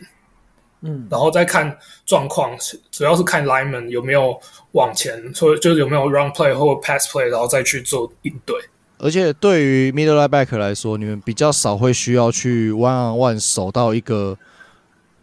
[0.81, 2.55] 嗯，然后再看状况，
[2.91, 4.39] 主要是看 lineman 有没有
[4.73, 8.55] 往前，所以就是有没有 run play 或 pass play，然后再去做应对。
[8.99, 14.37] 而且对于 middle linebacker 来说，你们比较少会需要去 one on one 守到一个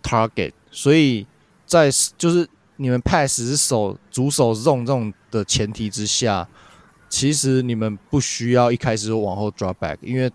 [0.02, 1.26] target，所以
[1.66, 6.48] 在就是你们 pass 是守主守 zone 这种的前提之下，
[7.08, 10.30] 其实你们不需要一开始就往后 drop back，因为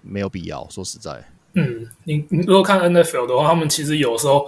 [0.00, 0.64] 没有必要。
[0.70, 4.46] 说实在，嗯，你你如果看 NFL 的话，他们其实有时候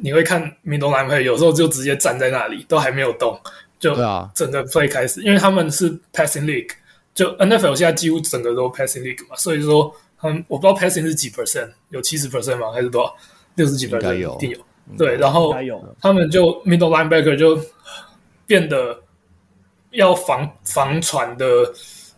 [0.00, 3.38] 你会看 middle linebacker，有时候就直接站在那里，都还没有动，
[3.78, 3.94] 就
[4.34, 6.70] 整个 play 开始，因为他们是 passing league，
[7.14, 12.72] 就 NFL 现在几乎整个都 passing league 嘛，所以说他们我不知道 passing 是几 percent，有七十 percent 吗？
[12.72, 13.16] 还是多少？
[13.56, 14.58] 六十几 percent 一定有。
[14.96, 15.54] 对，然后
[16.00, 17.60] 他们就 middle linebacker 就
[18.46, 19.02] 变得
[19.90, 21.46] 要防防传的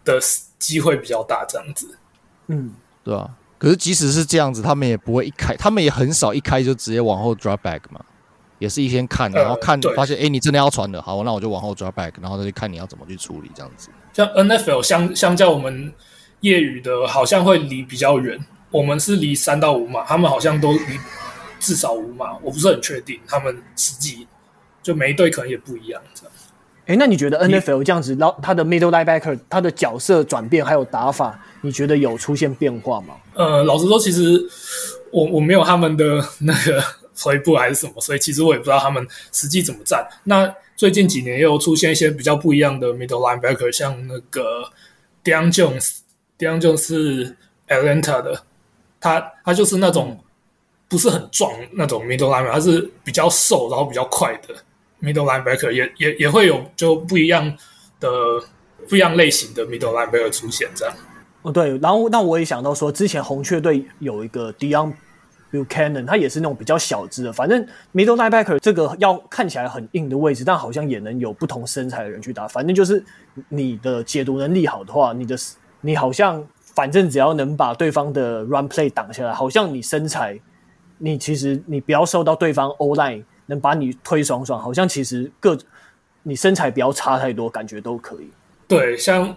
[0.04, 0.20] 的
[0.58, 1.98] 机会比较大，这样子。
[2.46, 3.28] 嗯，对啊。
[3.60, 8.00] 可是即使是这样子，他们也不会一开，他们也很少一开就直接往后 drop back 嘛，
[8.58, 13.90] 也是一先看，然后看、呃、发现，哎，你真的要传的，好，那我就往后 drop back，然后再去看你要怎么去处理这样子。
[14.14, 15.92] 像 NFL 相相较我们
[16.40, 20.98] 业余的，好像会离比较远，我们是离三到五码，他们好像都离。
[21.60, 23.20] 至少五码，我不是很确定。
[23.28, 24.26] 他们实际
[24.82, 26.32] 就每一队可能也不一样，这样。
[26.90, 33.14] 哎，那你觉得 NFL 这样子，然后他的 middle linebacker 他的角色转变还有打法，你觉得有出现变化吗？
[33.34, 34.44] 呃，老实说，其实
[35.12, 36.82] 我我没有他们的那个
[37.16, 40.04] playbook 还是什么，所以其实我也不知道他们实际怎么站。
[40.24, 44.68] 那最近几年又出现一些比较不一样的 middle linebacker，像那个
[45.22, 47.36] Deion Jones，Deion Jones 是
[47.68, 48.42] Atlanta 的，
[49.00, 50.18] 他他就是那种。
[50.88, 54.52] 不是很壮那种 middle linebacker，他是比较瘦，然后比较快的
[55.02, 57.56] middle linebacker，也也也会有就不一样
[57.98, 58.08] 的
[58.88, 60.94] 不一样类型的 middle linebacker 出现这样。
[61.42, 64.92] 哦，对，然后那我也想到说，之前红雀队有一个 Dion
[65.50, 72.46] Bucannon，他也是那种比较小只的，反正 middle linebacker 这个要看起来很硬的位置，但好像也能有不同身材的人去打。
[72.46, 73.02] 反正就是
[73.48, 75.36] 你的解读能力好的话，你的
[75.80, 80.38] 你好像反正只要能把对方的 run play 挡下来，好像你身材。
[81.02, 85.58] 你其实你不要受到对方 O-line 能把你推爽爽，好像其实各
[86.22, 88.30] 你身材不要差太多，感觉都可以。
[88.66, 89.36] 对，像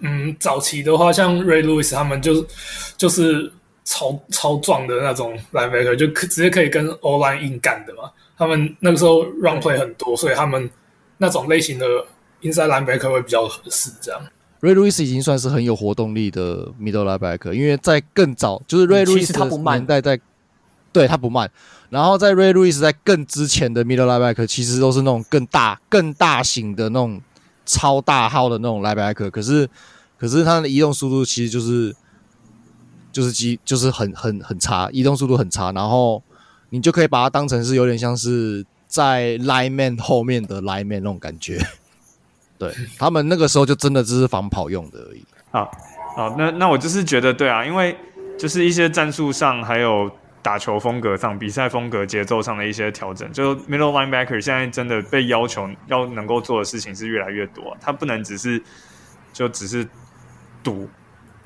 [0.00, 2.44] 嗯早期的话，像 Ray Lewis 他们就
[2.96, 3.50] 就是
[3.84, 8.10] 超超壮的那种 linebacker，就可直接可以跟 O-line 硬干的嘛。
[8.36, 10.68] 他们那个时候 run play 很多，所以他们
[11.18, 11.86] 那种类型的
[12.42, 13.90] inside linebacker 会比较合适。
[14.00, 14.20] 这样
[14.60, 20.20] ，Ray Lewis 已经算是很有活动力的 middle linebacker，因为在更早就是 Ray Lewis 的年代在。
[20.92, 21.50] 对，他不慢，
[21.88, 27.20] 然后在 Ray Lewis 在更之前的 middle linebacker 其实都是那种更大、更大型的那种
[27.64, 29.68] 超大号的那种 linebacker，可是
[30.18, 31.94] 可是他的移动速度其实就是
[33.12, 36.20] 就是机就是很很很差，移动速度很差，然后
[36.70, 41.64] 你就可以把它当成是有点像是在 lineman 后面的 lineman 那种感觉。
[42.58, 45.24] 对，他们那个时候就真的只是防跑用的而已。
[45.52, 45.70] 好，
[46.16, 47.96] 好，那那我就是觉得对啊，因为
[48.36, 50.10] 就是一些战术上还有。
[50.46, 58.62] 打球风格上、比赛风格、节奏上的一些调整，就 middle linebacker 现在真的被要求要能够做的事情是越来越多，他不能只是
[59.32, 59.84] 就只是
[60.62, 60.88] 堵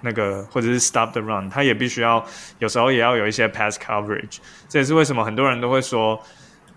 [0.02, 2.22] 那个或者是 stop the run，他也必须要
[2.58, 4.36] 有时候也要有一些 pass coverage。
[4.68, 6.22] 这也是为什么很多人都会说，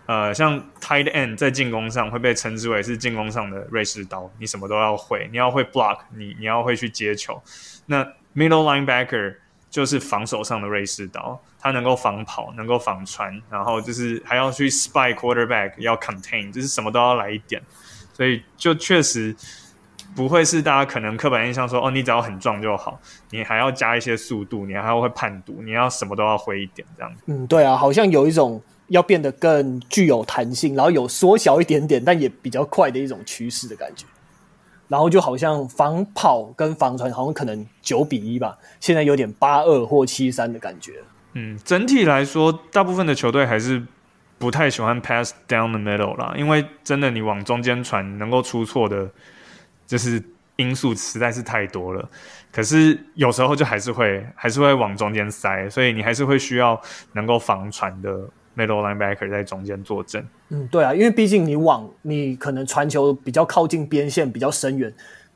[0.05, 7.43] 呃，像 tight end 在进攻上会被称之为是进攻上的瑞士刀，你什么都要会，你要会 block，你你要会去接球。
[7.87, 8.01] 那
[8.33, 9.35] middle linebacker
[9.69, 11.43] 就是防守上的瑞士刀。
[11.63, 17.61] 他能够防跑，能够防传，然后就是还要去 spy quarterback，要 contain，就是什么都要来一点，
[18.11, 19.33] 所以就确实
[20.13, 22.99] 不会是大家可能刻板印象说，哦，你只要很壮就好，
[23.29, 27.21] 你还要加一些速度，你还要会判读，你要什么都要会一点这样子。
[27.27, 34.05] 嗯，对啊，好像有一种要变得更具有弹性，然后有缩小一点点，但也比较快的一种趋势的感觉。
[34.89, 41.01] 然后就好像防跑跟防传好像可能九比一吧，现在有点八二或七三的感觉。
[41.33, 43.81] 嗯，整体来说，大部分的球队还是
[44.37, 49.09] 不太喜欢 pass down the middle 啦，因为真的你往中间传，能够出错的，
[49.87, 50.21] 就是
[50.57, 52.07] 因素实在是太多了。
[52.51, 56.79] 可是有时候就还是会，还是会往中间塞，所以你还是会需要
[57.13, 58.11] 能够防传的
[58.55, 60.23] middle linebacker 在中间坐镇。
[60.49, 64.93] 嗯，对啊，因为毕竟你往你可能传球比较靠近边线，比较深远。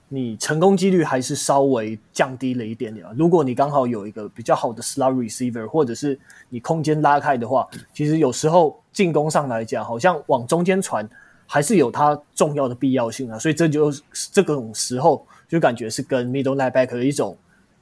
[0.09, 3.11] 你成功几率还是稍微降低了一点点啊。
[3.17, 6.17] 如果你刚好有一个比较好的 slot receiver，或者是
[6.49, 11.07] 你空间拉开的话，其实有时候进攻上来讲，好像往中间传
[11.45, 13.37] 还是有它重要的必要性啊。
[13.37, 17.37] 所以这就是这种时候就感觉是跟 middle linebacker 的一种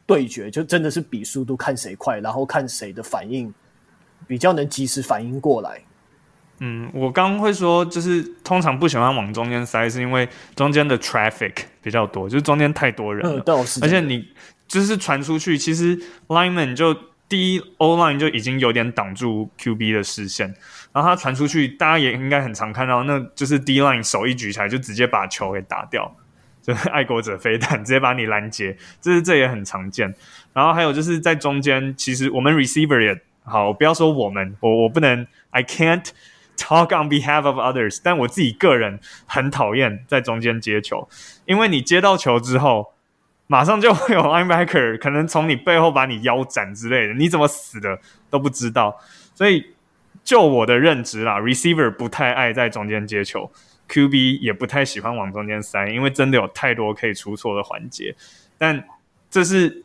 [0.08, 3.54] 对决，就真的是比速度，看谁快，然后看谁的反应
[4.28, 5.80] 比较能及时反应过来。
[6.60, 13.44] 嗯，我刚刚会说，就是通常不喜欢往中间塞，是因为中间的 traffic 比较多，就是中间太多人了。
[13.46, 14.26] 嗯，而且你
[14.68, 16.96] 就是传出去，其实 lineman 就
[17.28, 20.48] 第一 O line 就已经有点挡住 QB 的视线，
[20.94, 26.16] 然后他传出去，大家也应该很常看到，那就是 D line 手一举起来就直接把球给打掉，
[26.62, 30.16] 就是爱国者飞弹直接把你拦截，这是这也很常见。
[30.54, 36.06] 然后还有就是在中间，其实我们 receiver 也好，不要说我们，我我不能，I can't
[36.58, 41.08] talk on behalf of others，但我自己个人很讨厌在中间接球，
[41.46, 42.94] 因为你接到球之后。
[43.48, 49.00] 马上就会有 linebacker 可能从你背后把你腰斩之类的，你怎么死的都不知道。
[49.36, 49.64] 所以
[50.24, 53.52] 就我的认知啦，receiver 不太爱在中间接球
[53.88, 58.16] ，QB 也不太喜欢往中间塞，因为真的有太多可以出错的环节。
[58.58, 58.84] 但
[59.30, 59.84] 这是。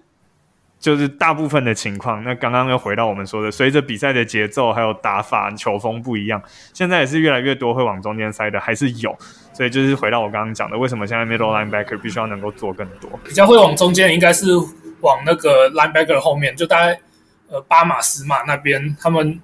[0.80, 9.14] 就是大部分的情况，那刚刚又回到我们说的，随着比赛的节奏还有打法、球风不一样，现在也是越来越多会往中间塞的，还是有。
[9.52, 13.10] 所以就是回到我刚刚讲的，为什么现在 middle linebacker 必须要能够做更多？
[13.22, 14.46] 比较会往中间，应该是
[15.02, 16.98] 往那个 linebacker 后面，就大概
[17.50, 19.38] 呃八码十码那边，他们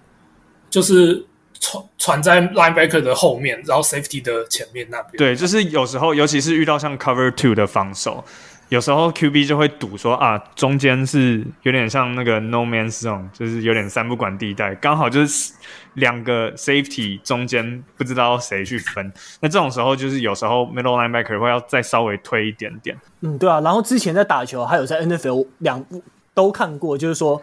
[0.70, 1.22] 就是
[1.61, 5.18] 传传在 linebacker 的后面，然后 safety 的前面那边。
[5.18, 8.25] 对，就是有时候，尤其是遇到像 cover two 的防守。
[8.68, 15.52] 有时候 QB 就会赌说啊，中间是有点像那个 no man's zone，就是有点三不管地带，刚好就是
[15.94, 19.12] 两个 safety 中间不知道谁去分。
[19.40, 22.96] 那这种时候就是有时候 middle linebacker 会要再稍微推一点点。
[23.20, 23.61] 嗯，对啊。
[23.61, 26.02] 然后之前在打球，还有在 NFL 两部
[26.35, 27.40] 都看过，就是说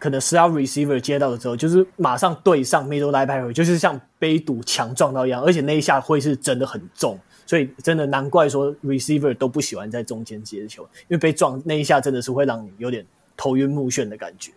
[0.00, 7.18] 可能 slot receiver 接到的时候，就是马上对上 middle linebacker，就是像被堵墙撞到一样，而且那一下会是真的很重。
[7.46, 13.04] 所以真的难怪说 receiver 都不喜欢在中间接球，因为被撞那一下真的是会让你有点
[13.36, 14.50] 头晕目眩的感觉。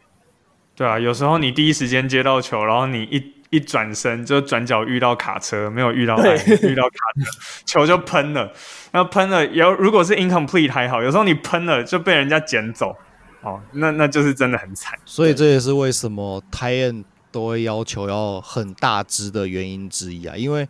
[0.75, 7.31] 对啊，有时候你第一时间接到球，然后你一一转身就转角遇到卡车，没有遇到爱遇到卡车，
[7.65, 8.51] 球就喷了。
[8.91, 12.95] 那喷了，有如果是 incomplete 还好，有时候你喷了就被人家捡走，
[13.41, 14.97] 哦，那那就是真的很惨。
[15.05, 20.67] 所以这也是为什么 tight end 都会要求要很大只的原因之一啊，因为。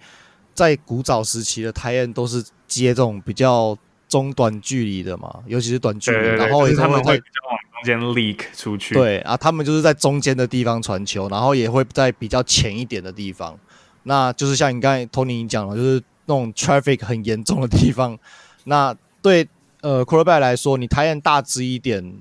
[0.58, 3.78] 在古早时期的 tight end 都是接这种比较
[4.10, 8.96] 中短距离的嘛，尤其是短距离，对对对，然后也他们会比较往中间 leak 出去。
[8.96, 13.56] 对啊，他们就是在中间的地方传球，然后也会在比较浅一点的地方。
[14.02, 18.17] 那就是像你刚才 Tony 讲的，就是那种 traffic 很严重的地方。
[18.65, 19.48] 那对
[19.82, 22.15] 呃 quarterback 来说，你 tight end 大只一点，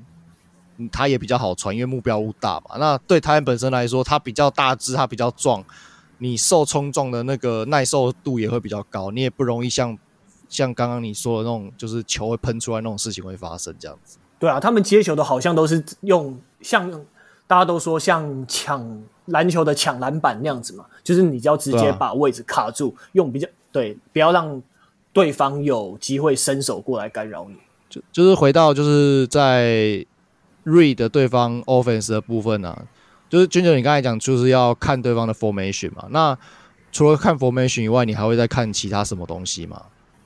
[0.93, 2.77] 他也比较好传，因为目标物大嘛。
[2.79, 5.65] 那对 end 本身来说，他比较大只，他比较壮。
[6.19, 9.99] 你受冲撞的那个耐受度也会比较高，你也不容易像
[10.49, 14.19] 像刚刚你说的那种，就是球会喷出来那种事情会发生这样子。
[14.39, 16.91] 对啊，他们接球的好像都是用像
[17.47, 24.63] 大家都说像抢篮球的抢篮板那样子嘛，就是你只要直接把位置卡住，啊、用比较对，不要让
[25.13, 27.57] 对方有机会伸手过来干扰你。
[27.89, 30.05] 就就是回到就是在
[30.65, 32.87] read 对方 offense 的部分啊。
[33.29, 36.05] 就是娟娟，你刚才讲就是要看对方的 formation 嘛？
[36.11, 36.37] 那
[36.93, 39.83] 除了看 formation 以外，你还会再看其他什么东西吗？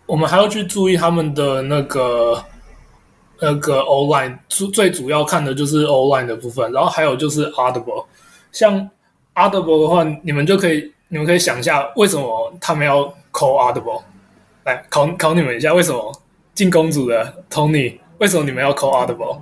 [0.07, 2.45] 我们还要去注意他们的那个
[3.41, 8.05] 那个 O line，最最主要看的就是 O line 的部分，然后还有就是 audible。
[8.53, 8.91] 像
[9.35, 14.03] audible 的话，你们就可以你们可以想一下，为什么他们要 call audible？
[14.65, 16.13] 来考考你们一下，为什么
[16.55, 19.39] 进攻组的 Tony，为什么你们要 call audible？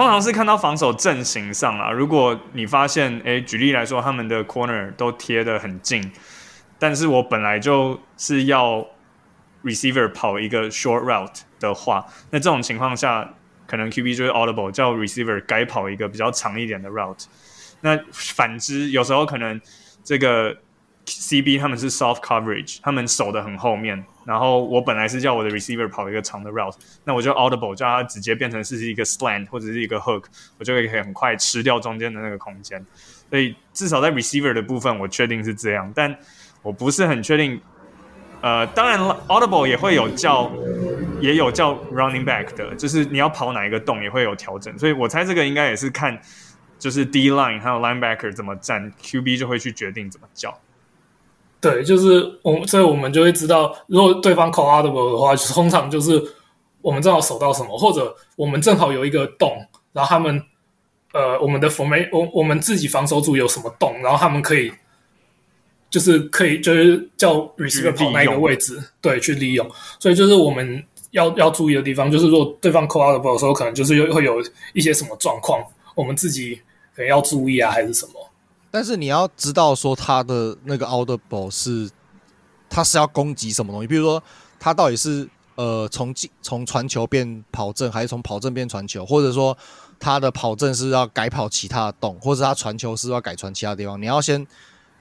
[0.00, 6.10] 通常是看到防守阵型上啊，如果你发现，诶，举例来说，他们的 corner 都贴得很近，
[6.78, 8.86] 但是我本来就是要
[9.62, 13.34] receiver 跑一个 short route 的话，那这种情况下，
[13.66, 17.26] 可能 QB 就会 audible 叫 receiver 改跑一个比较长一点的 route。
[17.82, 19.60] 那反之，有时候可能
[20.02, 20.56] 这个。
[21.06, 30.24] CB 他们是 soft coverage，他们守得很后面，然后我本来是叫我的 receiver 跑一个长的 route，那我就 audible 叫他直接变成是一个 slant 或者是一个 hook，
[30.58, 32.84] 我就可以很快吃掉中间的那个空间。
[33.28, 36.16] 所以至少在 receiver 的部分，我确定是这样，但
[36.62, 37.60] 我不是很确定。
[38.42, 40.50] 呃，当然 audible 也会有叫，
[41.20, 44.78] 也有叫 running back 的，就是你要跑哪一个洞也会有调整。
[44.78, 46.18] 所以我猜这个应该也是看
[46.78, 50.58] 就是 D line 还有 linebacker 怎么站，QB 就会去决定怎么叫。
[51.60, 56.22] 对，就是我，所以我们就会知道，如果对方 call audible 的话，通常就是
[56.80, 59.52] 我们正好守到什么，或者我们正好有一个洞，
[59.92, 60.42] 然后他们
[61.12, 64.72] 呃，我们的 formation，我我们自己防守组有什么洞，然后他们可以
[65.90, 69.70] 就是可以就是叫 receiver 跑那一个位置，对，去利用。
[69.98, 74.42] 所以就是我们要要注意的地方，就是如果对方 call audible 的时候，可能就是又会有
[74.72, 75.62] 一些什么状况，
[75.94, 76.54] 我们自己
[76.94, 78.29] 可能要注意啊，还是什么。
[78.70, 81.90] 但是你要知道说他的那个 audible 是，
[82.68, 83.86] 他是要攻击什么东西？
[83.86, 84.22] 比如说
[84.58, 89.56] 他到底是呃从进从传球变跑阵，还是从跑阵变传球，或者说
[89.98, 94.46] 他的跑阵是要改跑其他的洞，或者他传球是要改传其他地方，你要先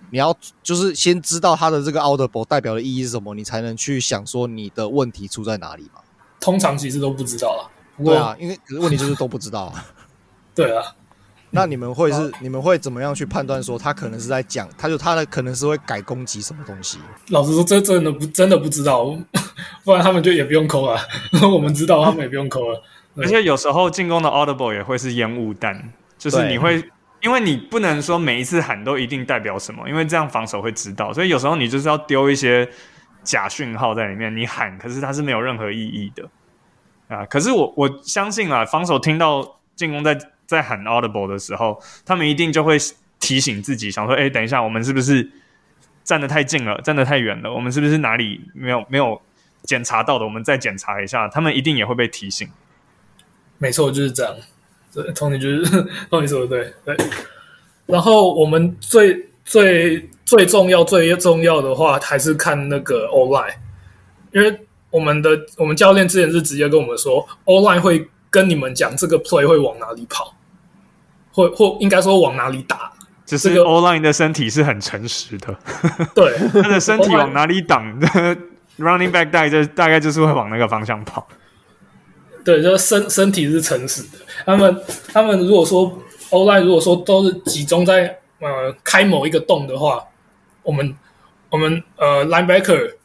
[0.09, 6.01] 你要就是先知道他的这个 audible 代表的意义是什么，你才能去想说你的问题出在哪里嘛。
[6.39, 7.69] 通常其实都不知道啊。
[8.03, 9.85] 对啊，因为可是问题就是都不知道啊。
[10.55, 10.95] 对啊。
[11.51, 16.99] 那你们会是你们会怎么样去判断说他可能是在讲，他就他的可能是会改攻击什么东西？
[17.29, 19.17] 老实说，这真的不真的不知道，
[19.83, 20.99] 不然他们就也不用抠了。
[21.51, 22.83] 我们知道，他们也不用抠了。
[23.17, 26.83] 而且有时候进攻的 audible 也会是烟雾弹，就是你会
[27.21, 32.69] 因为你不能说每一次喊都一定代表什么，因为这样防守会知道，所以有时候你就是要丢一些
[33.23, 36.29] 假讯号在里面，你喊可是它是没有任何意义的
[37.07, 37.25] 啊。
[37.25, 40.15] 可是我我相信啊，防守听到进攻在。
[40.49, 42.75] 在喊 audible 的时候，他们一定就会
[43.19, 45.29] 提醒自己，想说：“哎、等一下，我们是不是
[46.03, 47.53] 站得太近了，站得太远了？
[47.53, 49.21] 我们是不是哪里没有没有
[49.61, 50.25] 检查到的？
[50.25, 52.49] 我们再检查一下。”他们一定也会被提醒。
[53.59, 54.35] 没错，就是这样。
[54.91, 55.63] 对，Tony 就是
[56.09, 56.97] Tony 说的对对。
[57.85, 63.53] 然后我们最最最重要、最重要的话，还是看那个 online，
[64.31, 70.35] 因为我们的我们教练之前是直接跟我们说，online 会跟你们讲这个 play 会往哪里跑。
[71.39, 72.91] 或或应该说往哪里打，
[73.25, 75.55] 只是 O-line 的身体是很诚实的。
[76.13, 77.97] 对，他的身体往哪里挡，
[78.77, 81.25] running back 大概就大概就是会往那个方向跑。
[82.43, 84.17] 对，就是身身体是诚实的。
[84.45, 84.83] 他们
[85.13, 85.97] 他们如果说
[86.31, 90.03] O-line 如果说都是集中在呃开某一个洞的话，
[90.63, 90.93] 我们
[91.49, 92.95] 我们呃 linebacker。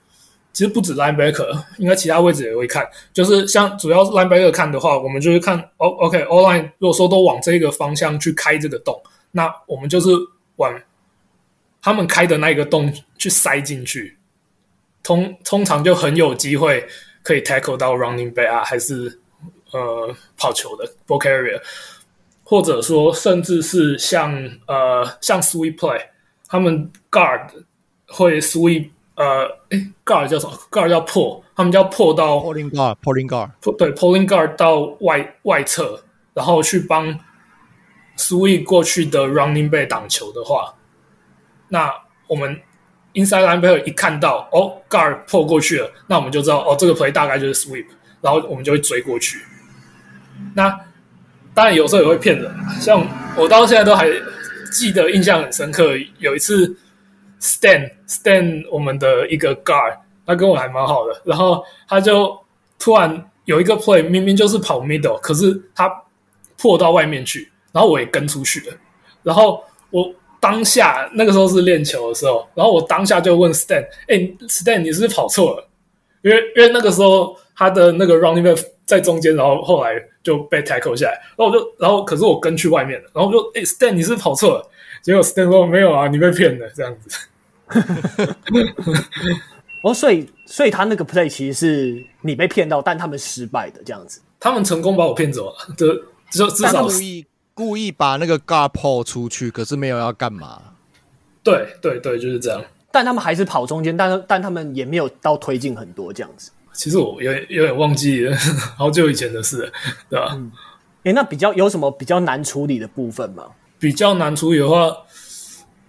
[0.55, 2.89] 其实不止 linebacker，应该其他位置也会看。
[3.13, 9.03] 就是像主要 linebacker 看的话，我们就是看 O OK O-line，如果说都往这个方向去开这个洞，
[9.33, 10.11] 那我们就是
[10.57, 10.81] 往
[11.83, 14.17] 他们开的那一个洞去塞进去。
[15.03, 16.87] 通通常就很有机会
[17.25, 19.21] 可以 tackle 到 running back 啊，还是
[19.73, 21.61] 呃跑球的 ball carrier，
[22.45, 24.33] 或者说甚至是像
[24.69, 26.01] 呃像 sweep play，
[26.47, 27.49] 他们 guard
[28.07, 28.91] 会 sweep。
[29.17, 36.03] 呃，诶，guard 叫什么？guard 叫破，他们叫破到 pulling guard，pulling guard，对，pulling guard 到外外侧，
[36.33, 37.17] 然后去帮
[38.17, 40.75] sweep 过去的 running back 挡球的话，
[41.69, 41.93] 那
[42.27, 42.61] 我们
[43.13, 47.87] inside linebacker 一看到哦，guard 破过去了，那我们就知道哦，这个 play 大概就是 sweep，
[48.21, 49.39] 然后我们就会追过去。
[50.55, 50.77] 那
[51.55, 53.01] 当然有时候也会骗人，像
[53.37, 54.09] 我到现在都还
[54.73, 56.77] 记得印象很深刻，有一次。
[57.45, 62.35] Stan Stan 我们的一个 guard，他跟我还蛮好的，然后他就
[62.79, 66.05] 突然有一个 play，明明就是跑 middle，可是他
[66.57, 68.77] 破到外面去，然后我也跟出去了，
[69.23, 74.17] 然后我当下那个时候是练球的时候，然后我当下就问 Stan，哎
[74.49, 75.69] ，Stan 你是不是跑错了？
[76.23, 79.93] 因为因为那个时候他的那个 running back 在中间，然后后来
[80.23, 84.71] 就被 tackle 下来，然后我就然后可是我跟去外面了，然后我就哎 Stan 你是不是跑错了？
[85.03, 87.29] 结果 Stan 说没有啊，你被骗了这样子。
[89.83, 94.23] 哦，所以所以他那个 play 其实是你被骗到，但他们失败的这样子。
[94.41, 95.95] 他们成功把我骗走了，就
[96.31, 100.63] 就至少故意故意把那个 guard pull 出去，可是没有要干嘛。
[101.43, 102.63] 对对对，就是这样。
[102.91, 106.51] 但他们还是跑中间，但但他们也没有到推进很多这样子。
[106.73, 108.35] 其实我有点有点忘记了，
[108.79, 109.73] 好久以前的事了，
[110.09, 110.33] 对吧？
[110.35, 110.51] 嗯。
[111.03, 113.45] 诶，那比较有什么比较难处理的部分吗？
[113.79, 114.97] 比较难处理的话，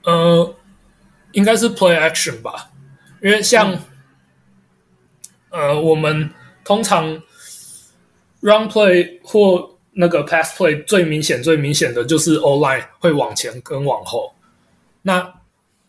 [0.04, 0.54] 呃。
[1.36, 2.72] 应该是 play action 吧，
[3.22, 3.74] 因为像，
[5.50, 6.30] 嗯、呃，我们
[6.64, 7.08] 通常
[8.40, 14.34] run play 或那个 pass play 最明显、最明显的就是 O line 会往前跟往后。
[15.02, 15.34] 那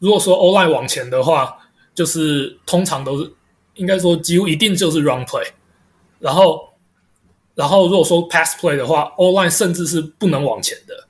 [0.00, 1.56] 如果说 O line 往前的话，
[1.94, 3.32] 就是通常都是
[3.74, 5.46] 应该说几乎一定就是 run play。
[6.18, 6.68] 然后，
[7.54, 11.05] 然后如果说 pass play 的话，O line 甚至是不能往前的。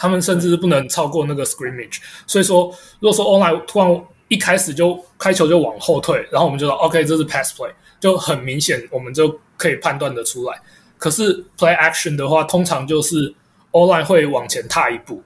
[0.00, 7.70] 他们甚至是不能超过那个 scrimmage，所以说，如果说 online 突然一开始就开球就往后退，然后我们就说 OK，这是 pass play，
[8.00, 10.58] 就很明显，我们就可以判断得出来。
[10.96, 13.34] 可是 play action 的话，通常就是
[13.72, 15.22] online 会往前踏一步，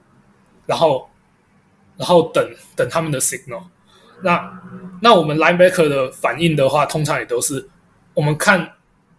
[0.65, 1.09] 然后，
[1.95, 2.45] 然后等
[2.75, 3.63] 等他们的 signal。
[4.23, 4.61] 那
[5.01, 7.65] 那我们 linebacker 的反应的话，通常也都是
[8.13, 8.73] 我们看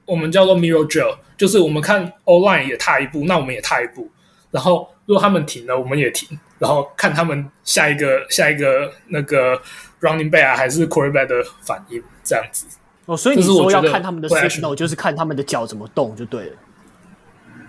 [0.05, 4.11] 我们叫做 mirror drill，就是我们看 online 也踏一步，那我们也踏一步，
[4.51, 4.89] 然后。
[5.07, 9.57] 如果他们停了，我们也停，然后看他们下一个下一个那个
[10.01, 12.67] running back 啊，还是 quarterback 的反应，这样子。
[13.05, 16.57] 哦，所以你说要看他们的 signal，就是看他们的脚怎么动就对了。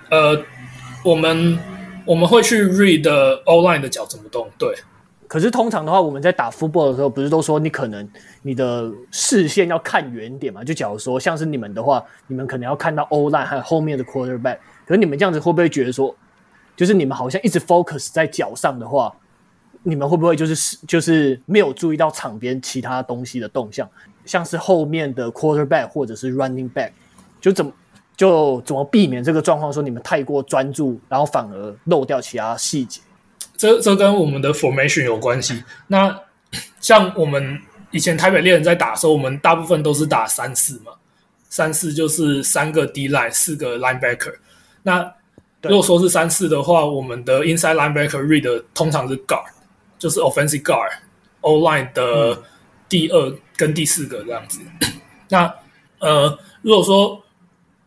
[0.09, 0.43] 呃，
[1.05, 1.59] 我们
[2.05, 3.07] 我们会去 read
[3.45, 4.75] O line 的脚怎么动，对。
[5.27, 8.09] 可是通常的话，我们在打 football 的时候，不是都说你可能
[8.41, 10.63] 你的视线要看远点嘛？
[10.63, 14.57] 就假如说像是你们的话，你们可能要看到 O line 还有后面的 quarterback。
[14.87, 16.15] 可是你们这样子会不会觉得说，
[16.77, 19.13] 就是你们好像一直 focus 在脚上的话，
[19.83, 23.89] 你们会不会就是就是没有注意到场边其他东西的动向，
[24.25, 26.91] 像是后面的 quarterback 或者是 running back，
[27.41, 27.71] 就怎么
[28.15, 29.73] 就怎么避免这个状况？
[29.73, 33.01] 说你们太过专注，然后反而漏掉其他细节。
[33.57, 35.63] 这这跟我们的 formation 有关系。
[35.87, 36.15] 那
[36.79, 37.59] 像我们
[37.89, 40.91] 以前台北猎人在打的时候，我们大部分都是打三四嘛，
[41.49, 44.35] 三四就是三个 D line，四个 linebacker。
[44.83, 45.11] 那
[45.63, 49.47] 如果说是三四的话，我们的 inside linebacker read 通常是 guard，
[49.97, 52.41] 就是 offensive guard，O line 的
[52.87, 54.59] 第二跟第四个这样子。
[54.81, 54.93] 嗯、
[55.29, 55.53] 那
[55.99, 57.21] 呃，如果说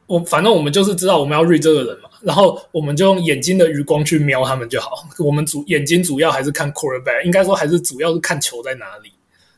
[0.06, 2.08] 我反正我们就是知道我们要 read 这个人嘛。
[2.22, 5.08] 然后我们就用眼睛的余光去瞄他们就好。
[5.20, 9.10] 我们主眼睛主要还是看 quarterback，应该说还是主要是看球在哪里。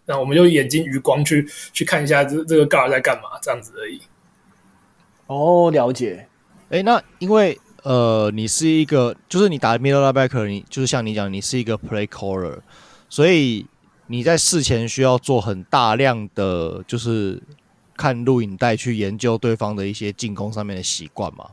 [0.05, 4.01] 那我们就眼睛余光去去看一下这这个 guard 在干嘛，这样子而已。
[5.27, 6.29] 哦，了解。
[6.71, 12.59] 哎，那因为呃，你是一个，就是你打 middle linebacker，你就是像你讲，你是一个 play caller，
[13.09, 13.67] 所以
[14.07, 17.43] 你在事前需要做很大量的，就是
[17.97, 21.47] 看录影带去研究对方的一些进攻上面的习惯嘛。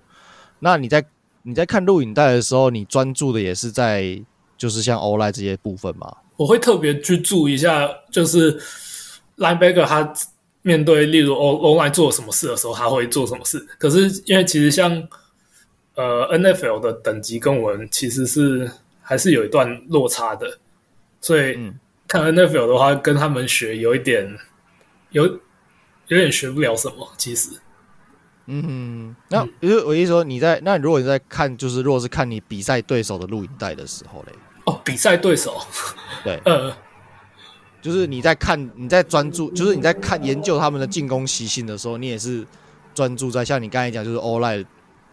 [0.60, 1.04] 那你在
[1.44, 4.22] 你在看录影带的时候，你专注的也是在
[4.58, 6.16] 就是像 o l i 这些部分吗？
[6.38, 8.62] 我会特别去注意一下，就是
[9.38, 10.14] linebacker 他
[10.62, 13.66] 面对例如 o l i 做什么事的时候，他会做什么事。
[13.80, 15.08] 可是因为其实像
[16.00, 18.72] 呃 NFL 的等级跟我们其实是
[19.02, 20.58] 还是有一段落差的，
[21.20, 21.60] 所以
[22.08, 24.34] 看 NFL 的话，跟他们学有一点
[25.10, 25.26] 有
[26.08, 27.50] 有点学不了什么，其实。
[28.45, 34.34] 嗯，那因为我意思说，你在那如果你在看，就是如果是看你比赛对手的录影带的时候嘞，
[34.64, 35.62] 哦，比赛对手，
[36.24, 36.74] 对，呃，
[37.82, 42.47] 就是你在看，你在专注，就是你在看研究他们的进攻习性的时候，你也是
[42.95, 44.66] 专注在像你刚才讲，就是 O-line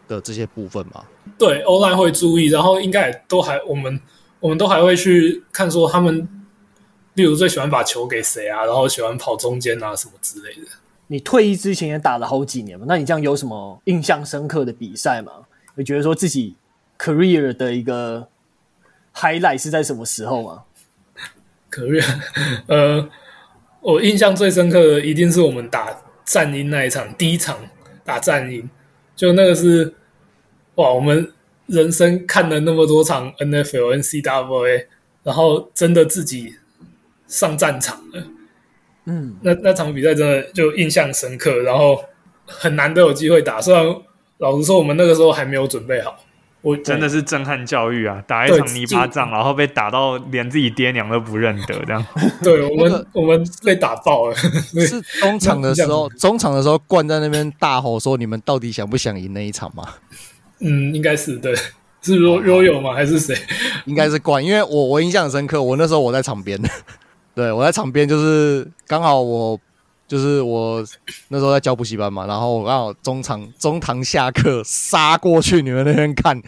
[0.09, 1.05] 的这些部分嘛？
[1.39, 4.01] 对，O-line 会注意，然后应该也都还，我们
[4.41, 6.29] 我们都还会去看说他们，
[7.15, 10.69] 例如最喜欢把球给谁啊，然后喜欢跑中间啊什么之类的。
[11.09, 15.33] 你退役之前也打了好几年嘛，那你这样有什么印象深刻的比赛吗？
[15.77, 16.57] 你觉得说自己
[16.99, 18.29] career 的一个
[19.15, 20.63] highlight 是在什么时候吗
[21.71, 22.05] ？career，
[22.67, 23.09] 呃，
[23.81, 27.59] 我印象最深刻的一定是我们打战鹰那一场，第一场
[28.05, 28.69] 打战鹰，
[29.17, 29.93] 就那个是
[30.77, 31.33] 哇，我们
[31.67, 34.87] 人生看了那么多场 NFL、NCAA，
[35.25, 36.55] 然后真的自己
[37.27, 38.23] 上战场了。
[39.07, 42.05] 嗯，那那场比赛真的就印象深刻，然后
[42.45, 43.61] 很难得有机会打。
[43.61, 43.85] 虽然
[44.39, 46.26] 老实说，我们那个时候还没有准备好。
[46.67, 48.21] 我真的是震撼教育啊！
[48.27, 52.05] 打一场泥巴仗，然后被打到连自己爹娘都不认得，这样。
[52.43, 54.35] 对我们，那个、我们被打爆了。
[54.35, 59.85] 是中场的时候，中场的时候，冠在那边大吼说：“你们到底想不想赢那一场吗？”
[60.59, 61.55] 嗯，应该是对，
[62.03, 62.93] 是若若有吗？
[62.93, 63.37] 还是谁？
[63.85, 66.61] 应该是冠，因为我我印象很深刻，我那时候我在场边。
[67.33, 69.57] 对，我在场边，就是刚好我
[70.07, 70.85] 就是我
[71.29, 76.41] 那时候在教补习班嘛，然后我刚好中场中堂下课杀过去你们那边看，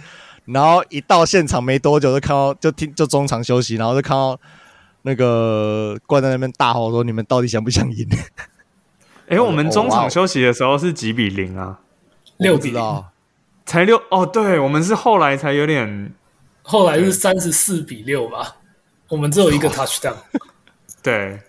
[0.45, 4.39] 然后一到现场没多久就看到就听就中场休息，然后就看到
[5.03, 8.07] 那个冠在那边大吼说：“你们到底想不想赢？”
[9.29, 11.81] 哎、欸，我们中场休息的时候是几比零啊？
[12.39, 13.05] 六比零，
[13.67, 14.25] 才六哦。
[14.25, 16.15] 对，我们是后来才有点，
[16.63, 18.57] 后来是三十四比六吧？
[19.09, 20.15] 我们只有一个 touchdown。
[21.03, 21.41] 对，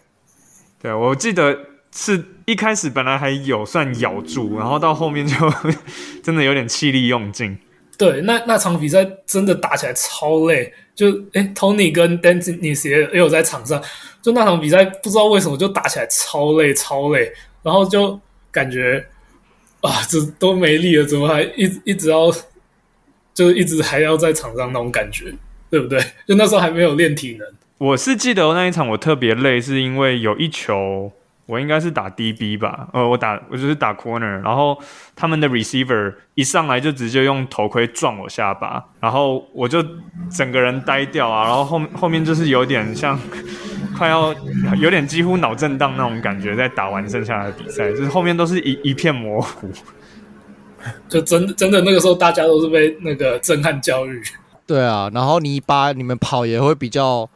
[0.82, 1.58] 对，我记得
[2.02, 5.36] 是一开始本来还有算咬住，然后到后面就
[6.24, 7.58] 真的有点气力用尽。
[7.98, 13.84] 对，那那场比赛真的打起来超累，就诶，Tony 跟 Dennis 也也有在场上，
[14.22, 17.30] 就那场比赛不知道为什么就打起来超累超累，
[17.64, 18.18] 然后就
[18.50, 19.06] 感觉
[19.82, 22.32] 啊，这都没力了，怎么还一一直要
[23.34, 25.26] 就是一直还要在场上那种感觉，
[25.70, 26.00] 对不对？
[26.26, 27.46] 就那时候还没有练体能。
[27.80, 31.12] 我是记得那一场我特别累，是因为有一球
[31.50, 34.78] 我应该是打 DB 吧，呃，我打我就是打 corner，然后
[35.16, 39.84] 他们的 receiver 一上来就直接用头盔撞我下巴，然后我就
[40.30, 43.20] 整个人呆掉啊，然后后后面就是有点像
[43.98, 44.32] 快要
[44.78, 49.68] 有点几乎脑震荡那种感觉，在打完剩下的比赛，就是后面都是一一片模糊，
[51.10, 54.22] 就真的真的那个时候大家都是被那个震撼教育，
[54.68, 57.28] 对啊，然后泥巴你们跑也会比较。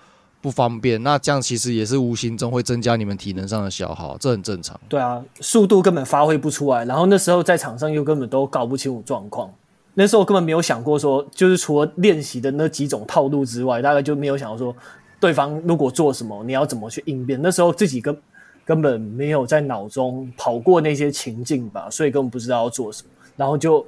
[0.43, 4.77] 不方便，那这样其实也是无形中会增加你们体能上的消耗，这很正常。
[4.89, 9.49] 对啊，速度根本发挥不出来，然后那时候在场上又根本都搞不清楚状况。
[9.93, 14.75] 那时候根本没有想过说，就是除了练习的那几种套路之外，大概就没有想到说
[15.17, 17.41] 对方如果做什么，你要怎么去应变。
[17.41, 18.17] 那时候自己根
[18.65, 23.85] 根本没有在脑中跑过那些情境吧，所以根本不知道要做什么，然后就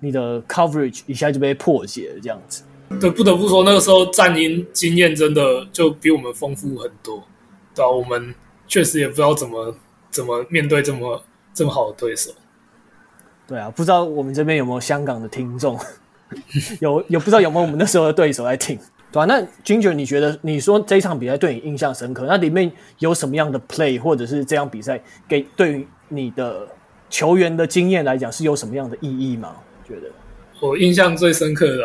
[0.00, 2.62] 你的 coverage 一下就被破解了，这样子。
[3.00, 7.22] 对，不得不说那个时候战鹰经验真的就比我们丰富很多，
[7.74, 8.34] 对啊，我们
[8.66, 9.74] 确实也不知道怎么
[10.10, 11.22] 怎么面对这么
[11.52, 12.32] 这么好的对手。
[13.46, 15.78] 对啊，不知道我们这边有没有香港的听众，
[16.80, 18.76] 有有不知道有没有我们那时候的对手来听，
[19.12, 19.24] 对吧、啊？
[19.26, 26.66] 那 Ginger，你觉得你说这一场比赛对你印象深刻，那里面有什么样的 play 或者是这样比赛给对于你的
[27.10, 29.54] 球员的经验来讲是有什么样的意义吗？
[29.86, 30.10] 觉得
[30.60, 31.84] 我印象最深刻的。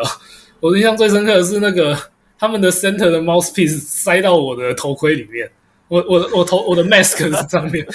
[0.64, 1.94] 我印象最深刻的是那个
[2.40, 5.46] 他们的 center 的 mouthpiece 塞到我的头盔里面，
[5.88, 7.18] 我我我头我的 mask
[7.50, 7.86] 上面，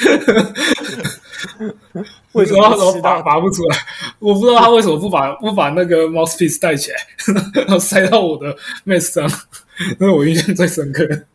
[2.34, 3.76] 为什么他怎么拔拔不出来？
[4.20, 6.98] 我不知道他为什么不把 不把那个 mouthpiece 带起来，
[7.56, 8.56] 然后塞到我的
[8.86, 9.28] mask 上，
[9.98, 11.26] 那是我印象最深刻的。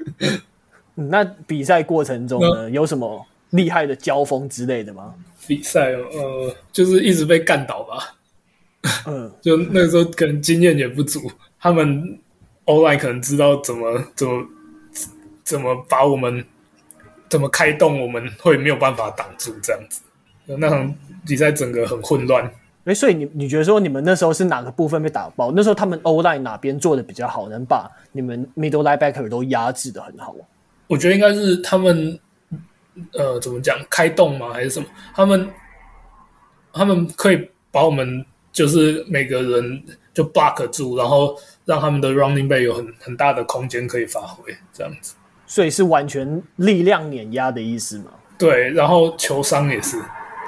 [0.94, 5.12] 那比赛过程中呢，有什么厉害的交锋之类的吗？
[5.48, 8.14] 比赛呃，就是一直被干倒吧。
[9.06, 11.18] 嗯，就那个时候可能经验也不足，
[11.58, 12.18] 他们
[12.66, 14.46] O-line 可能知道怎么怎么
[15.42, 16.44] 怎么把我们
[17.30, 20.02] 怎么开动，我们会没有办法挡住这样子。
[20.44, 20.94] 那场
[21.26, 22.44] 比赛整个很混乱。
[22.44, 25.50] 哎、欸，所以你你觉得说你们那时候是哪个部分被打爆？
[25.52, 30.36] 那时候他们 O-line 哪边做的比较好，能把你们 Middle Linebacker 都压制的很好？
[30.88, 32.18] 我觉得应该是他们
[33.14, 34.52] 呃怎么讲开动吗？
[34.52, 34.86] 还是什么？
[35.14, 35.48] 他们
[36.70, 38.22] 他们可以把我们。
[38.54, 39.84] 就是每个人
[40.14, 41.36] 就 block 住，然后
[41.66, 45.14] 让他们的 running back 有很很大的空间可以发挥，这样子。
[45.46, 48.12] 所以是完全力量碾压的意思吗？
[48.38, 50.00] 对，然后球商也是，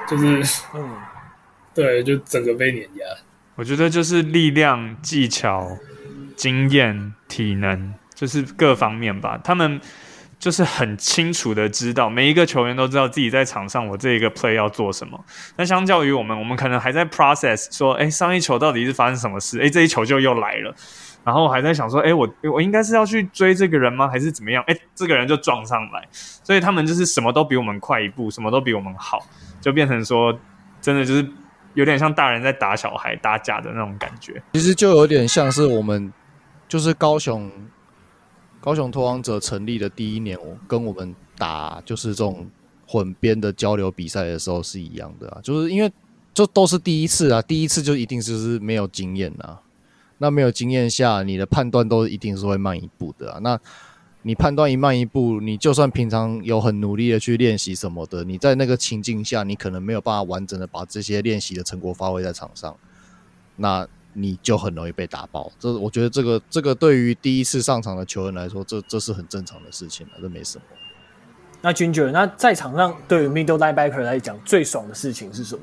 [0.08, 0.96] 就是嗯，
[1.74, 3.04] 对，就整个被碾压。
[3.56, 5.76] 我觉得就是力量、技巧、
[6.36, 9.38] 经验、体能，就是各方面吧。
[9.44, 9.80] 他们。
[10.38, 15.18] 就是很清楚的知道，每一个球员都知道自己在场上我这一个 play 要做什么。
[15.56, 19.58] 那相较于我们，我们可能还在 process 说，哎，上一球到底是发生什么事？
[19.60, 20.74] 哎，这一球就又来了，
[21.24, 24.06] 然后还在想说，哎，我我应该是要去追这个人吗？
[24.08, 24.62] 还是怎么样？
[24.66, 29.26] 哎，这个人就撞上来，所以他们就是什么都比我们快一步，什么都比我们好，
[29.60, 30.38] 就变成说，
[30.82, 31.26] 真的就是
[31.72, 34.40] 有点像大人在打小孩打架的那种感觉。
[34.52, 36.12] 其实就有点像是我们，
[36.68, 37.50] 就是高雄。
[38.66, 42.50] 高雄拓荒者成立的第一年，我跟我们打就是这种
[42.84, 45.92] 混编的交流比赛的时候是一样的啊，就是因为
[46.34, 49.60] 这都是第一次啊，第一次就一定就是没有经验啊。
[50.18, 53.38] 那没有经验下，你的判断都一定是会慢一步的啊。
[53.40, 53.56] 那
[54.22, 62.76] 你判断一慢一步，你就算平常有很努力的去练习什么的，你在那个情境下，你可能没有办法完整的把这些练习的成果发挥在场上。
[63.54, 63.86] 那
[64.18, 70.64] 你就很容易被打爆，这我觉得这个这个对于第一次上场的球员来说，这这是很正常的事情了，这没什么。
[71.60, 75.62] 那 Ginger，那在场上对于 Middle Linebacker 来讲，最爽的事情是什么？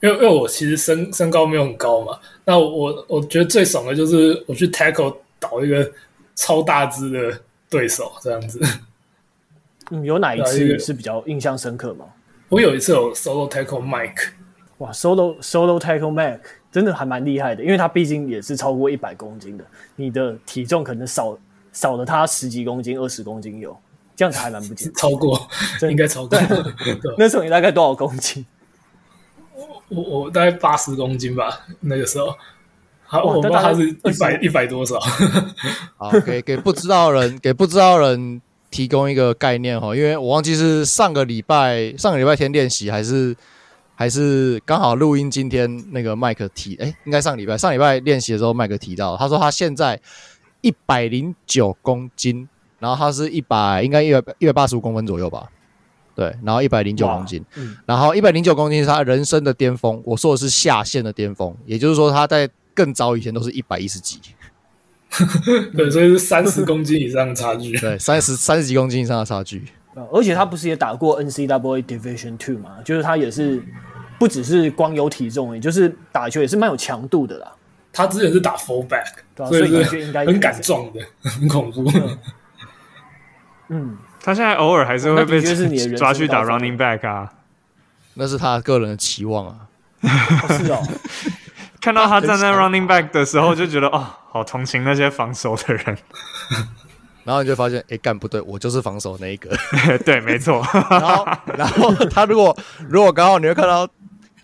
[0.00, 5.92] 因为因为我其实身身高没有很高嘛，那我我觉得最爽的就是我去 Tackle 倒一个
[6.34, 7.38] 超大只的
[7.68, 8.58] 对手这样子。
[9.90, 12.06] 嗯，有哪一次是比较印象深刻吗？
[12.48, 14.30] 我有一次有 Solo Tackle Mike，
[14.78, 16.40] 哇，Solo Solo Tackle Mike。
[16.72, 19.64] 真的还蛮厉害的，因为他毕竟也是超过一百公斤的，
[19.96, 21.38] 你的体重可能少
[21.70, 23.76] 少了他十几公斤、二十公斤有，
[24.16, 24.94] 这样子还蛮不简单。
[24.98, 25.46] 超过，
[25.78, 26.38] 的应该超过。
[27.18, 28.46] 那时候你大概多少公斤？
[29.54, 32.34] 我我我大概八十公斤吧，那个时候。
[33.04, 34.98] 好，我不知道他是一百一百多少。
[35.98, 43.36] 好，给给不知道的人给不知道的人提供一个概念哈，因为我忘记是上个礼拜上个礼拜天练习还是。
[44.02, 49.96] 还是刚好录音，今天那个麦克提，哎，应该上礼拜上礼拜练习的时候，麦克提到，他说他现在
[50.60, 52.48] 一百零九公斤，
[52.80, 55.48] 然后他是一百，应该一百一百八十五公分左右吧，
[56.16, 64.18] 对，然后一百零九公斤，嗯、然后一百零九公斤是他人生的巅峰，我说的是下限的巅峰，也就是说他在更早以前都是一百一十几，
[65.76, 69.62] 对，所以是三十公斤以上的差距， 对，三十三十几公斤以上的差距，
[70.12, 73.62] 而且他不是也打过 N C W A Division Two 嘛，就是他也是。
[74.22, 77.52] 不只是光有体重，也就是打球也是蛮有强度的啦。
[77.92, 79.04] 他之前是打 fullback，
[79.34, 81.90] 对啊，所以应该很敢撞的， 很恐怖。
[83.66, 85.40] 嗯， 他现在偶尔还是会被
[85.96, 87.32] 抓去打 running back 啊，
[88.14, 89.56] 那是他个人的期望啊。
[90.56, 90.80] 是哦，
[91.82, 95.98] 看到他站在 running back 的时候，就觉得哦，好同情那些防守的人。
[97.24, 99.50] 然后你就发现，哎，干不对，我就是防守那一个。
[100.06, 100.64] 对，没错。
[100.88, 101.26] 然后，
[101.58, 102.56] 然后他如果
[102.88, 103.88] 如果刚好你会看到。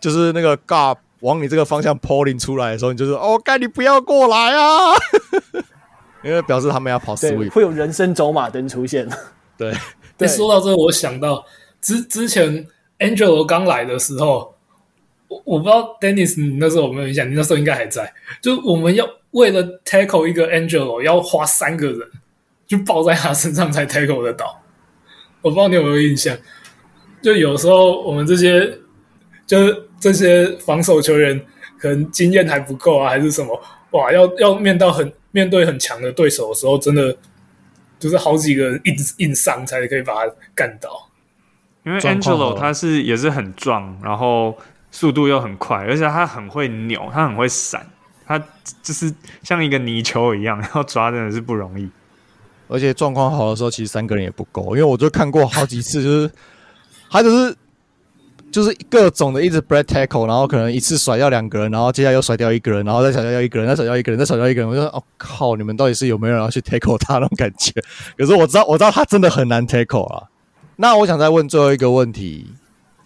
[0.00, 4.94] 就是那个 guard 往你这个方向 pulling 出来的时候，你就是：“哦，该你不要过来啊！”
[6.22, 9.08] 因为表示他们要跑 sweep，会有人生走马灯出现。
[9.56, 9.72] 对，
[10.16, 10.28] 对。
[10.28, 11.44] 说到这个，我想到
[11.80, 12.66] 之之前
[12.98, 14.54] Angelo 刚来的时候，
[15.28, 17.28] 我我不知道 Dennis 你那时候有没有印象？
[17.28, 18.12] 你那时候应该还在。
[18.40, 22.00] 就我们要为了 tackle 一个 Angelo，要花三个人
[22.66, 24.60] 就抱在他身上才 tackle 得到。
[25.40, 26.36] 我不知道你有没有印象？
[27.22, 28.78] 就有时候我们这些
[29.46, 31.40] 就是这些防守球员
[31.78, 33.60] 可能经验还不够啊，还是什么？
[33.90, 37.16] 哇，要要面到很面对很强的对手的时候，真的
[37.98, 41.08] 就是好几个人硬硬上才可以把他干倒。
[41.84, 44.56] 因为 Angelo 他是也是很壮，然后
[44.90, 47.86] 速度又很快，而且他很会扭，他很会闪，
[48.26, 48.38] 他
[48.82, 51.88] 就是像一个泥鳅一样，要抓真的是不容易。
[52.68, 56.30] 而且状况好的时候，其实三个人也不够，因为我就看过好几次，就是
[57.10, 57.56] 他就是。
[58.50, 64.68] 就是各种的一直 break tackle，然后可能一次甩掉两个人，然后接下来又甩掉一个人，然后再甩掉一个人，再甩掉一个人，再甩掉一个人。
[64.68, 67.72] 我就说，哦靠，你们到底是有没有人要去 tackle 他那种感觉？
[68.16, 70.28] 可是我知道，我知道他真的很难 tackle 啊。
[70.76, 72.52] 那我想再问最后一个问题，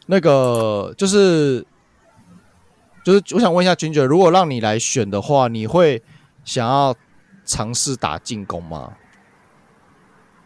[0.07, 1.67] 那个就是
[3.05, 6.03] 就是我想问一下君爵如果让你来选的话，你会
[6.45, 6.95] 想要
[7.45, 8.93] 尝试打进攻吗？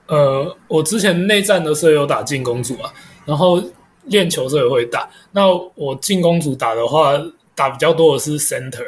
[0.06, 2.90] 呃，我之前内战的时候有打进攻组啊，
[3.26, 3.62] 然后。
[4.06, 7.12] 练球时候也会打，那我进攻组打的话，
[7.54, 8.86] 打比较多的是 center，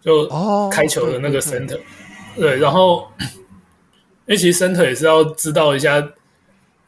[0.00, 0.26] 就
[0.70, 1.80] 开球的那个 center，、哦、
[2.36, 6.06] 对，然后因为其实 center 也是要知道一下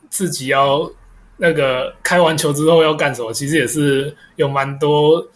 [0.09, 0.91] 自己要
[1.36, 5.26] 那个开完球之后要干什么，其实也是有蛮多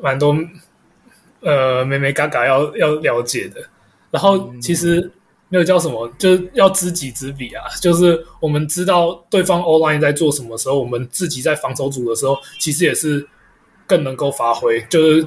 [0.00, 0.36] 蛮多
[1.40, 3.60] 呃没没嘎嘎要要了解的，
[4.10, 5.10] 然后其实。
[5.50, 6.08] 嗯那个叫什么？
[6.16, 7.64] 就是要知己知彼啊！
[7.82, 13.28] 就是我们知道对方 O-line 在做什么时候，我们自己在防守组的时候，其实也是
[13.84, 15.26] 更能够发挥，就是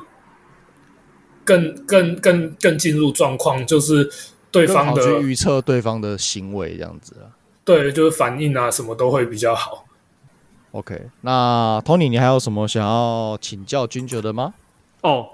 [1.44, 4.10] 更更更更进入状况，就是
[4.50, 7.28] 对方的去预测对方的行为这样子啊。
[7.66, 9.84] 对，就是反应啊，什么都会比较好。
[10.72, 14.54] OK，那 Tony，你还有什么想要请教 Ginger 的吗？
[15.02, 15.28] 哦。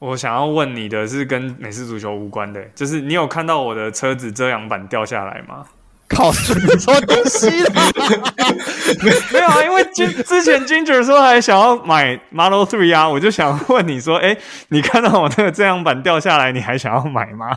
[0.00, 5.64] 我想要问你的是跟美式足球无关的，就是你有看到我的车子遮阳板掉下来吗？
[6.08, 6.52] 靠，什
[6.90, 7.82] 么东西啦？
[9.32, 14.36] 没有啊，因为之之前 Ginger 说还想要买 Model Three 啊，我就想问你说，哎，
[14.70, 17.50] 你看到我那个遮阳板掉下来，你还想要买吗？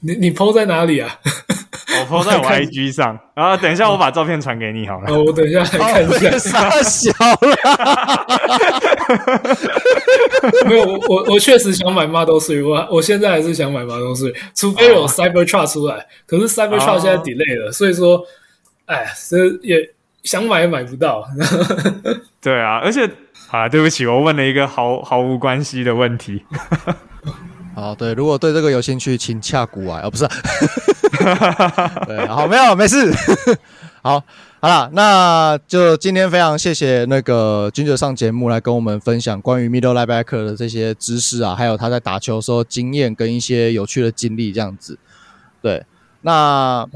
[0.00, 1.16] 你你 PO 在哪里啊？
[1.98, 5.12] 我 PO 在我 IG 上，然后等一下我把照片传给你好了。
[5.12, 6.70] 哦，我等一下来看一下。
[6.70, 7.56] 太小了。
[10.66, 15.94] 没有，我我我确实想买 Model 3，我我现在还是想买 Model 3，除非有 Cybertruck 出来。
[15.94, 16.04] Oh.
[16.26, 17.74] 可是 Cybertruck 现在 delay 了，oh.
[17.74, 18.24] 所以说，
[18.86, 19.90] 哎，这也
[20.22, 21.26] 想买也买不到。
[22.40, 23.08] 对啊，而且
[23.50, 26.44] 啊，对不起，我问了一个毫毫无关系的问题。
[27.80, 30.02] 好，对，如果对这个有兴趣，请洽股癌。
[30.02, 30.28] 哦，不是，
[32.06, 33.10] 对，好，没有，没事，
[34.04, 34.22] 好，
[34.60, 44.98] 好了，那就今天非常谢谢那个 Ginger 上节目来跟我们分享关于 Middle Linebacker 的这些知识啊，还有他在打球的时候经验跟一些有趣的经历，这样子，
[45.62, 45.82] 对，
[46.20, 46.86] 那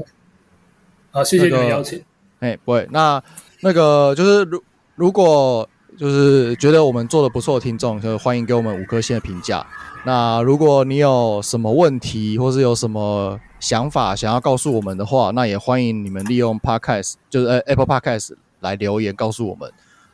[1.09, 2.03] 好，谢谢你的邀请，
[2.41, 3.19] 哎，不会，那
[3.61, 4.63] 那个就是如
[4.93, 5.67] 如果
[5.97, 9.65] 就是觉得我们做的不错的听众，就欢迎给我们五颗星的评价。
[10.05, 19.67] 那如果你有什么问题，或是有什么想法想要告诉我们的话，那也欢迎你们利用 Podcast，就是 Apple Podcast 来留言告诉我们，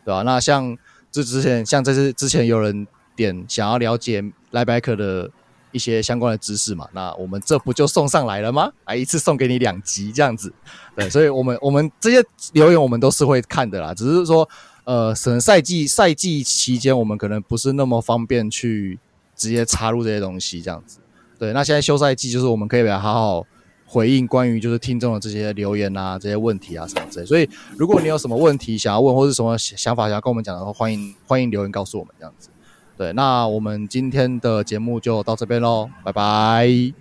[0.05, 0.21] 对吧？
[0.21, 0.77] 那像
[1.11, 2.87] 这之前，像这次之前有人
[3.17, 4.23] 点想要了解
[4.53, 5.29] LIEBAG 的
[5.73, 8.71] 一些相关的知识嘛，那我们这不就送上来了吗？
[8.85, 10.53] 来一次送给你两集这样子，
[10.95, 14.47] 对，所以我们我们这些留言我们都是会看的啦，只是说
[14.85, 18.97] 呃，省赛季赛季期间我们可能不是那么方便去。
[19.41, 20.99] 直接插入这些东西，这样子，
[21.39, 21.51] 对。
[21.51, 23.47] 那现在休赛季，就是我们可以来好好
[23.87, 27.25] 回应关于就是听众的这些留言啊、这些问题啊什么之类。
[27.25, 32.49] 所以，如果你有什么问题想要问，或是什么想法想要跟我们讲的话，欢迎欢迎留言告诉我们，这样子。
[32.97, 36.93] 对，那我们今天的节目就到这边喽，拜拜，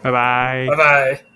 [0.00, 1.29] 拜拜，拜拜。